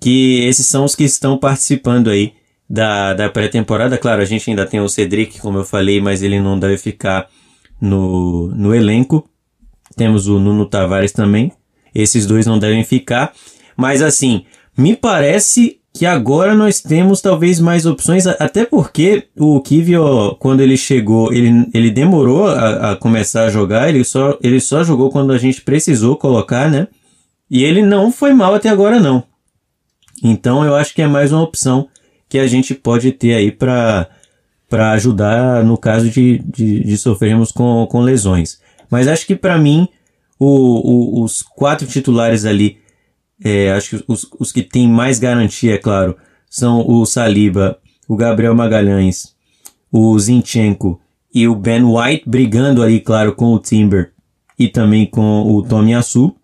[0.00, 2.32] que esses são os que estão participando aí
[2.68, 3.96] da, da pré-temporada.
[3.98, 7.28] Claro, a gente ainda tem o Cedric, como eu falei, mas ele não deve ficar
[7.80, 9.28] no, no elenco.
[9.96, 11.52] Temos o Nuno Tavares também.
[11.94, 13.32] Esses dois não devem ficar.
[13.76, 14.44] Mas assim,
[14.76, 20.76] me parece que agora nós temos talvez mais opções, até porque o Kivio, quando ele
[20.76, 25.32] chegou, ele, ele demorou a, a, começar a jogar, ele só, ele só jogou quando
[25.32, 26.88] a gente precisou colocar, né?
[27.48, 29.22] E ele não foi mal até agora, não.
[30.20, 31.88] Então eu acho que é mais uma opção
[32.28, 34.08] que a gente pode ter aí para
[34.94, 38.60] ajudar no caso de, de, de, sofrermos com, com lesões.
[38.90, 39.86] Mas acho que para mim,
[40.40, 42.78] o, o, os quatro titulares ali
[43.42, 46.16] é, acho que os, os que têm mais garantia, é claro,
[46.48, 47.78] são o Saliba,
[48.08, 49.34] o Gabriel Magalhães,
[49.90, 51.00] o Zinchenko
[51.34, 54.12] e o Ben White, brigando ali, claro, com o Timber
[54.58, 56.34] e também com o Tomiyasu.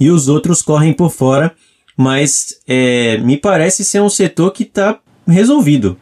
[0.00, 1.54] E os outros correm por fora,
[1.96, 5.96] mas é, me parece ser um setor que está resolvido.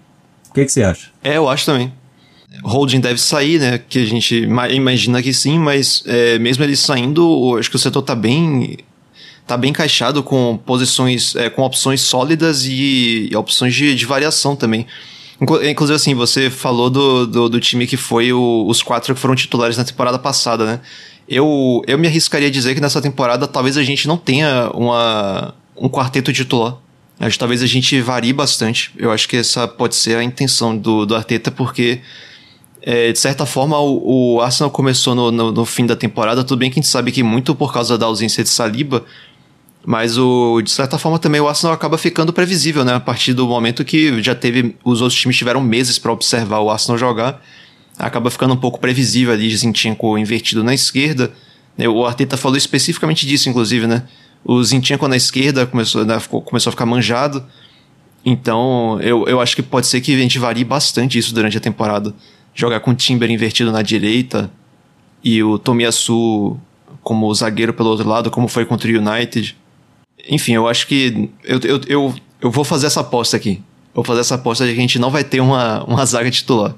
[0.48, 1.10] O que, que você acha?
[1.22, 1.92] É, eu acho também.
[2.64, 3.78] Holding deve sair, né?
[3.78, 8.00] Que a gente imagina que sim, mas é, mesmo ele saindo, acho que o setor
[8.00, 8.78] está bem
[9.50, 14.54] tá bem encaixado com posições, é, com opções sólidas e, e opções de, de, variação
[14.54, 14.86] também.
[15.40, 19.34] Inclusive, assim, você falou do, do, do time que foi o, os quatro que foram
[19.34, 20.80] titulares na temporada passada, né?
[21.28, 25.54] Eu, eu me arriscaria a dizer que nessa temporada talvez a gente não tenha uma,
[25.76, 26.76] um quarteto titular.
[27.18, 28.92] Acho talvez a gente varie bastante.
[28.96, 32.00] Eu acho que essa pode ser a intenção do, do Arteta, porque
[32.82, 36.42] é, de certa forma, o, o Arsenal começou no, no, no, fim da temporada.
[36.42, 39.04] Tudo bem que a gente sabe que muito por causa da ausência de Saliba,
[39.84, 42.94] mas o, de certa forma também o Arsenal acaba ficando previsível, né?
[42.94, 44.76] A partir do momento que já teve.
[44.84, 47.42] Os outros times tiveram meses para observar o Arsenal jogar.
[47.98, 51.32] Acaba ficando um pouco previsível ali, Zinchenko invertido na esquerda.
[51.76, 51.88] Né?
[51.88, 54.04] O Arteta falou especificamente disso, inclusive, né?
[54.44, 57.44] O Zinchenko na esquerda começou, né, começou a ficar manjado.
[58.24, 61.60] Então, eu, eu acho que pode ser que a gente varie bastante isso durante a
[61.60, 62.14] temporada.
[62.54, 64.50] Jogar com o Timber invertido na direita
[65.22, 66.58] e o Tomiyasu
[67.02, 69.56] como zagueiro pelo outro lado, como foi contra o United.
[70.28, 73.62] Enfim, eu acho que eu, eu, eu, eu vou fazer essa aposta aqui.
[73.94, 76.74] Vou fazer essa aposta de que a gente não vai ter uma, uma zaga titular.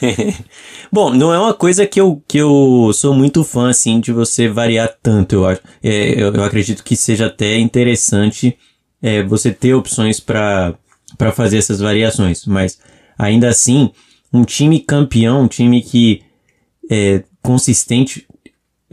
[0.92, 4.48] Bom, não é uma coisa que eu, que eu sou muito fã, assim, de você
[4.48, 5.60] variar tanto, eu acho.
[5.82, 8.56] É, eu, eu acredito que seja até interessante
[9.02, 10.76] é, você ter opções para
[11.34, 12.78] fazer essas variações, mas
[13.18, 13.90] ainda assim,
[14.32, 16.22] um time campeão, um time que
[16.90, 18.26] é consistente,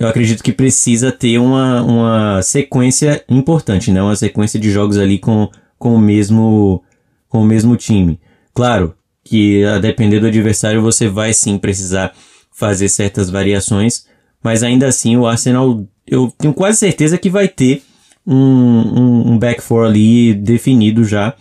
[0.01, 4.01] eu acredito que precisa ter uma, uma sequência importante, né?
[4.01, 5.47] Uma sequência de jogos ali com,
[5.77, 6.83] com o mesmo
[7.29, 8.19] com o mesmo time.
[8.53, 12.13] Claro que a depender do adversário você vai sim precisar
[12.51, 14.05] fazer certas variações,
[14.43, 17.83] mas ainda assim o Arsenal eu tenho quase certeza que vai ter
[18.25, 21.35] um, um, um back four ali definido já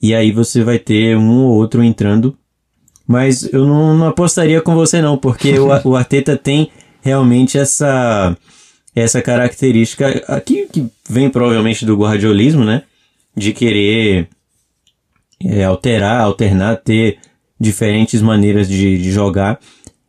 [0.00, 2.36] e aí você vai ter um ou outro entrando,
[3.06, 6.70] mas eu não, não apostaria com você não, porque o, o Arteta tem
[7.04, 8.34] realmente essa
[8.96, 12.84] essa característica aqui que vem provavelmente do guardiolismo, né?
[13.36, 14.28] De querer
[15.44, 17.18] é, alterar, alternar, ter
[17.60, 19.60] diferentes maneiras de, de jogar.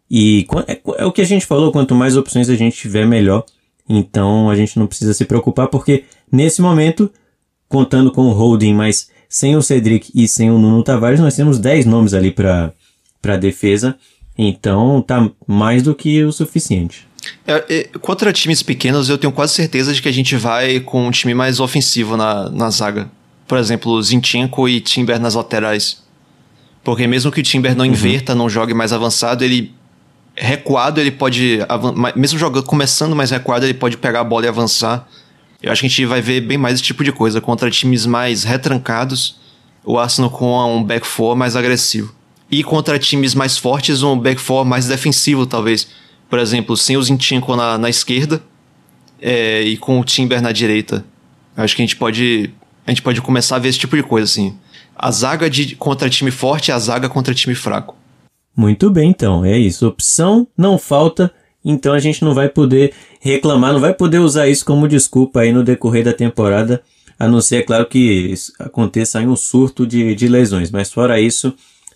[0.09, 3.43] E é, é, o que a gente falou, quanto mais opções a gente tiver, melhor.
[3.89, 7.11] Então a gente não precisa se preocupar, porque nesse momento,
[7.67, 11.59] contando com o Holding, mas sem o Cedric e sem o Nuno Tavares, nós temos
[11.59, 12.71] 10 nomes ali para
[13.23, 13.97] a defesa.
[14.37, 17.07] Então tá mais do que o suficiente.
[17.47, 21.07] É, é, contra times pequenos, eu tenho quase certeza de que a gente vai com
[21.07, 23.09] um time mais ofensivo na, na zaga.
[23.47, 26.03] Por exemplo, Zinchenko e Timber nas laterais.
[26.83, 27.91] Porque mesmo que o Timber não uhum.
[27.91, 29.73] inverta, não jogue mais avançado, ele
[30.35, 31.59] recuado, ele pode.
[32.15, 35.07] Mesmo jogando, começando mais recuado, ele pode pegar a bola e avançar.
[35.61, 38.05] Eu acho que a gente vai ver bem mais esse tipo de coisa contra times
[38.05, 39.39] mais retrancados.
[39.83, 42.13] O Arsenal com um back four mais agressivo.
[42.49, 45.87] E contra times mais fortes, um back four mais defensivo, talvez.
[46.29, 48.41] Por exemplo, sem o Zinchenko na, na esquerda
[49.21, 51.05] é, e com o Timber na direita.
[51.55, 52.53] Acho que a gente pode
[52.85, 54.55] a gente pode começar a ver esse tipo de coisa, assim.
[54.95, 57.97] A zaga de, contra time forte e a zaga contra time fraco.
[58.55, 59.43] Muito bem, então.
[59.43, 59.87] É isso.
[59.87, 61.31] Opção não falta,
[61.63, 65.51] então a gente não vai poder reclamar, não vai poder usar isso como desculpa aí
[65.51, 66.83] no decorrer da temporada,
[67.17, 70.69] a não ser, é claro, que aconteça aí um surto de, de lesões.
[70.69, 71.53] Mas fora isso,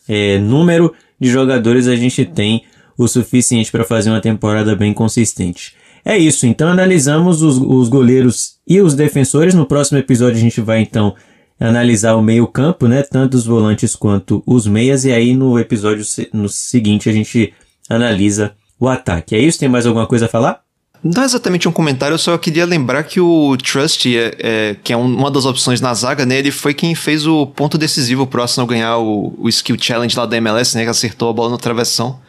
[0.09, 2.63] é, número de jogadores a gente tem
[2.97, 5.75] o suficiente para fazer uma temporada bem consistente.
[6.03, 9.53] É isso, então analisamos os, os goleiros e os defensores.
[9.53, 11.15] No próximo episódio a gente vai então
[11.59, 13.03] analisar o meio-campo, né?
[13.03, 15.05] Tanto os volantes quanto os meias.
[15.05, 16.03] E aí no episódio
[16.33, 17.53] no seguinte a gente
[17.89, 19.35] analisa o ataque.
[19.35, 19.59] É isso?
[19.59, 20.68] Tem mais alguma coisa a falar?
[21.01, 24.91] Não é exatamente um comentário, eu só queria lembrar que o Trust, é, é, que
[24.91, 26.37] é um, uma das opções na zaga, né?
[26.37, 30.25] Ele foi quem fez o ponto decisivo pro Arsenal ganhar o, o Skill Challenge lá
[30.25, 30.83] da MLS, né?
[30.83, 32.19] Que acertou a bola no travessão.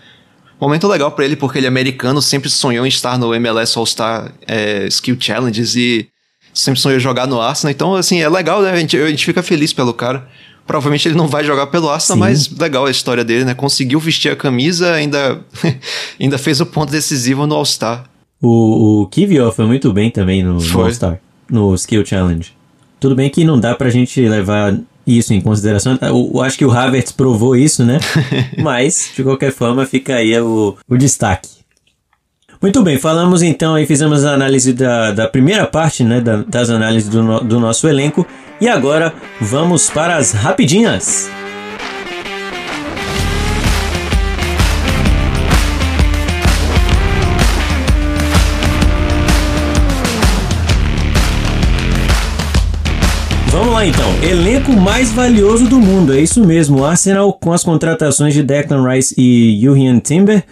[0.60, 4.32] Momento legal para ele, porque ele é americano, sempre sonhou em estar no MLS All-Star
[4.46, 6.08] é, Skill Challenges e
[6.54, 7.72] sempre sonhou em jogar no Arsenal.
[7.72, 8.70] Então, assim, é legal, né?
[8.70, 10.28] A gente, a gente fica feliz pelo cara.
[10.66, 12.20] Provavelmente ele não vai jogar pelo Arsenal, Sim.
[12.20, 13.54] mas legal a história dele, né?
[13.54, 15.40] Conseguiu vestir a camisa, ainda,
[16.20, 18.04] ainda fez o ponto decisivo no All-Star.
[18.42, 21.20] O, o Kivio foi muito bem também no, no All-Star,
[21.50, 22.52] no Skill Challenge.
[22.98, 25.98] Tudo bem que não dá pra gente levar isso em consideração.
[26.00, 27.98] Eu, eu acho que o Havertz provou isso, né?
[28.58, 31.60] Mas, de qualquer forma, fica aí o, o destaque.
[32.60, 36.68] Muito bem, falamos então e fizemos a análise da, da primeira parte, né, da, das
[36.68, 38.26] análises do, no, do nosso elenco.
[38.60, 41.30] E agora vamos para as rapidinhas.
[53.86, 54.22] Então.
[54.22, 56.12] Elenco mais valioso do mundo.
[56.12, 56.80] É isso mesmo.
[56.80, 60.44] O Arsenal, com as contratações de Declan Rice e Julian Timber,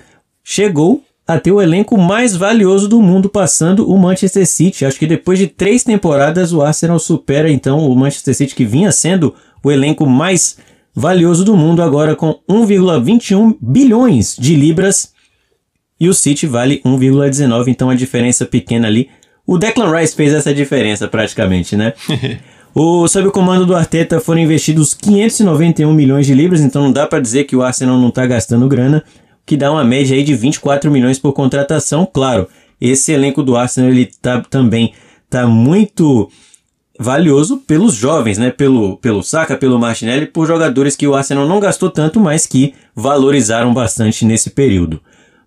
[0.43, 4.87] chegou a ter o elenco mais valioso do mundo, passando o Manchester City.
[4.87, 8.91] Acho que depois de três temporadas, o Arsenal supera então o Manchester City, que vinha
[8.91, 10.57] sendo o elenco mais
[10.95, 15.13] valioso do mundo, agora com 1,21 bilhões de libras.
[16.01, 19.11] E o City vale 1,19, então a diferença pequena ali.
[19.47, 21.93] O Declan Rice fez essa diferença praticamente, né?
[22.81, 27.09] O, sob o comando do Arteta foram investidos 591 milhões de libras, então não dá
[27.09, 29.03] para dizer que o Arsenal não está gastando grana,
[29.45, 32.07] que dá uma média aí de 24 milhões por contratação.
[32.07, 32.47] Claro,
[32.81, 34.93] esse elenco do Arsenal ele tá, também
[35.29, 36.31] tá muito
[37.01, 38.53] valioso pelos jovens, né?
[38.53, 42.75] Pelo, pelo Saka, pelo Martinelli, por jogadores que o Arsenal não gastou tanto, mas que
[42.95, 45.01] valorizaram bastante nesse período.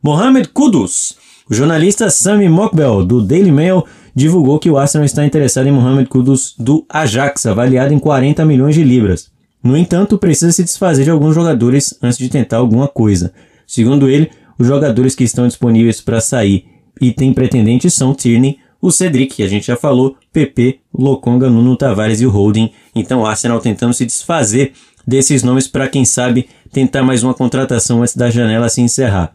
[0.04, 1.16] Mohamed Kudus,
[1.50, 3.86] o jornalista Sami Mokbel, do Daily Mail,
[4.16, 8.76] divulgou que o Arsenal está interessado em Mohamed Kudus do Ajax, avaliado em 40 milhões
[8.76, 9.30] de libras.
[9.64, 13.34] No entanto, precisa se desfazer de alguns jogadores antes de tentar alguma coisa.
[13.68, 16.66] Segundo ele, os jogadores que estão disponíveis para sair
[17.00, 21.78] e têm pretendentes são Tierney, o Cedric, que a gente já falou, PP, Lokonga, Nuno
[21.78, 22.72] Tavares e o Holding.
[22.96, 24.74] Então o Arsenal tentando se desfazer
[25.06, 29.34] desses nomes para quem sabe tentar mais uma contratação antes da janela se encerrar.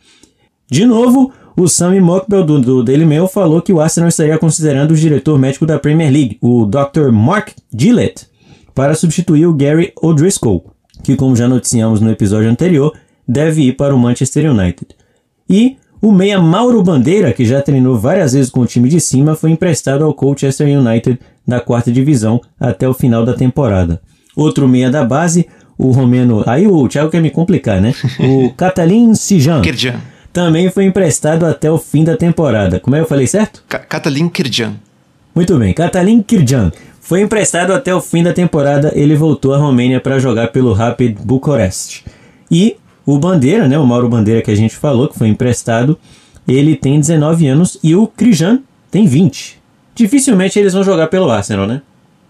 [0.68, 4.91] De novo, o Sammy Mockbell do, do Daily Mail falou que o Arsenal estaria considerando
[4.91, 7.11] o diretor médico da Premier League, o Dr.
[7.11, 8.27] Mark Gillett,
[8.75, 10.71] para substituir o Gary O'Driscoll,
[11.03, 12.93] que como já noticiamos no episódio anterior,
[13.27, 14.89] deve ir para o Manchester United.
[15.49, 19.35] E o meia Mauro Bandeira, que já treinou várias vezes com o time de cima,
[19.35, 24.01] foi emprestado ao Colchester United da quarta divisão até o final da temporada.
[24.37, 25.49] Outro meia da base,
[25.79, 26.43] o romeno.
[26.47, 27.95] Aí o Thiago quer me complicar, né?
[28.21, 29.63] O Catalin Sijan.
[30.37, 32.78] Também foi emprestado até o fim da temporada.
[32.78, 33.64] Como é que eu falei certo?
[33.66, 34.74] Catalin Kirjan.
[35.34, 36.70] Muito bem, Catalin Kirjan.
[37.01, 41.16] Foi emprestado até o fim da temporada, ele voltou à Romênia para jogar pelo Rapid
[41.20, 42.05] Bucurest.
[42.51, 42.76] E
[43.07, 45.99] o Bandeira, né, o Mauro Bandeira que a gente falou, que foi emprestado,
[46.47, 48.61] ele tem 19 anos e o Krijan
[48.91, 49.59] tem 20.
[49.95, 51.80] Dificilmente eles vão jogar pelo Arsenal, né?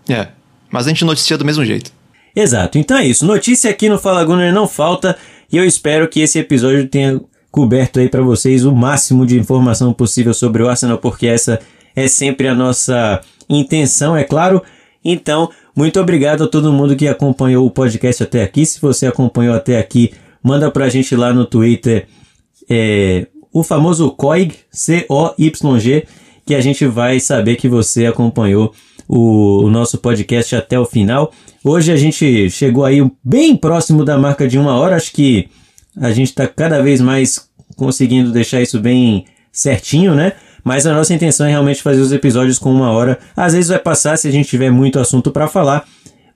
[0.09, 0.29] É,
[0.71, 1.91] mas a gente noticia do mesmo jeito.
[2.37, 3.27] Exato, então é isso.
[3.27, 5.19] Notícia aqui no Fala Gunner não falta
[5.53, 7.21] e eu espero que esse episódio tenha
[7.57, 11.59] coberto aí para vocês o máximo de informação possível sobre o Arsenal, porque essa
[11.97, 14.63] é sempre a nossa intenção, é claro.
[15.03, 18.67] Então, muito obrigado a todo mundo que acompanhou o podcast até aqui.
[18.67, 22.07] Se você acompanhou até aqui, manda pra gente lá no Twitter
[22.69, 26.07] é, o famoso COIG, C-O-Y-G,
[26.45, 28.75] que a gente vai saber que você acompanhou
[29.09, 31.33] o, o, nosso podcast até o final.
[31.65, 35.49] Hoje a gente chegou aí bem próximo da marca de uma hora, acho que
[35.99, 37.46] a gente está cada vez mais
[37.77, 40.33] conseguindo deixar isso bem certinho, né?
[40.65, 43.19] Mas a nossa intenção é realmente fazer os episódios com uma hora.
[43.37, 45.87] Às vezes vai passar se a gente tiver muito assunto para falar,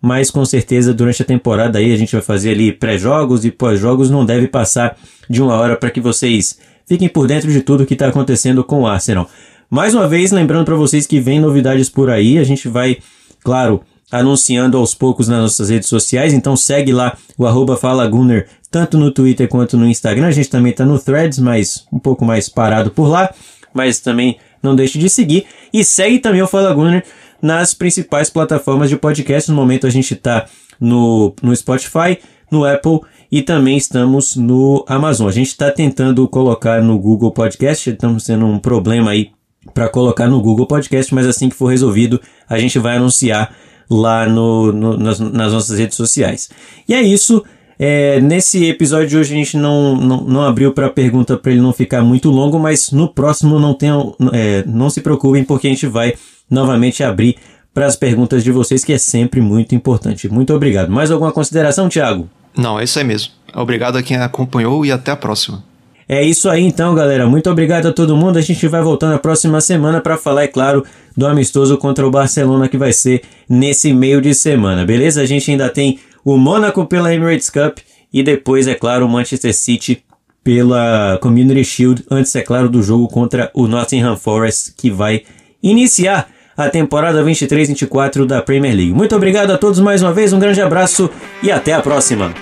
[0.01, 4.09] mas com certeza durante a temporada aí a gente vai fazer ali pré-jogos e pós-jogos,
[4.09, 4.97] não deve passar
[5.29, 8.83] de uma hora para que vocês fiquem por dentro de tudo que está acontecendo com
[8.83, 9.29] o Arsenal.
[9.69, 12.99] Mais uma vez, lembrando para vocês que vem novidades por aí, a gente vai,
[13.43, 18.99] claro, anunciando aos poucos nas nossas redes sociais, então segue lá o arroba FalaGunner, tanto
[18.99, 20.27] no Twitter quanto no Instagram.
[20.27, 23.33] A gente também está no Threads, mas um pouco mais parado por lá,
[23.73, 25.47] mas também não deixe de seguir.
[25.73, 27.05] E segue também o Fala Gunner
[27.41, 29.51] nas principais plataformas de podcast.
[29.51, 30.47] No momento a gente está
[30.79, 32.19] no, no Spotify,
[32.51, 33.01] no Apple
[33.31, 35.29] e também estamos no Amazon.
[35.29, 39.31] A gente está tentando colocar no Google Podcast, estamos tendo um problema aí
[39.73, 43.55] para colocar no Google Podcast, mas assim que for resolvido, a gente vai anunciar
[43.91, 46.49] lá no, no nas, nas, nossas redes sociais.
[46.89, 47.45] E é isso.
[47.83, 51.63] É, nesse episódio de hoje a gente não, não, não abriu para pergunta para ele
[51.63, 55.71] não ficar muito longo, mas no próximo não tenham, é, não se preocupem porque a
[55.71, 56.13] gente vai
[56.51, 57.37] novamente abrir
[57.73, 60.29] para as perguntas de vocês, que é sempre muito importante.
[60.29, 60.91] Muito obrigado.
[60.91, 62.29] Mais alguma consideração, Thiago?
[62.57, 63.33] Não, é isso aí mesmo.
[63.55, 65.65] Obrigado a quem acompanhou e até a próxima.
[66.13, 67.25] É isso aí então, galera.
[67.29, 68.37] Muito obrigado a todo mundo.
[68.37, 70.85] A gente vai voltar na próxima semana para falar, é claro,
[71.17, 75.23] do amistoso contra o Barcelona que vai ser nesse meio de semana, beleza?
[75.23, 77.79] A gente ainda tem o Mônaco pela Emirates Cup
[78.13, 80.03] e depois, é claro, o Manchester City
[80.43, 85.23] pela Community Shield, antes, é claro, do jogo contra o Nottingham Forest que vai
[85.63, 88.93] iniciar a temporada 23-24 da Premier League.
[88.93, 91.09] Muito obrigado a todos mais uma vez, um grande abraço
[91.41, 92.35] e até a próxima!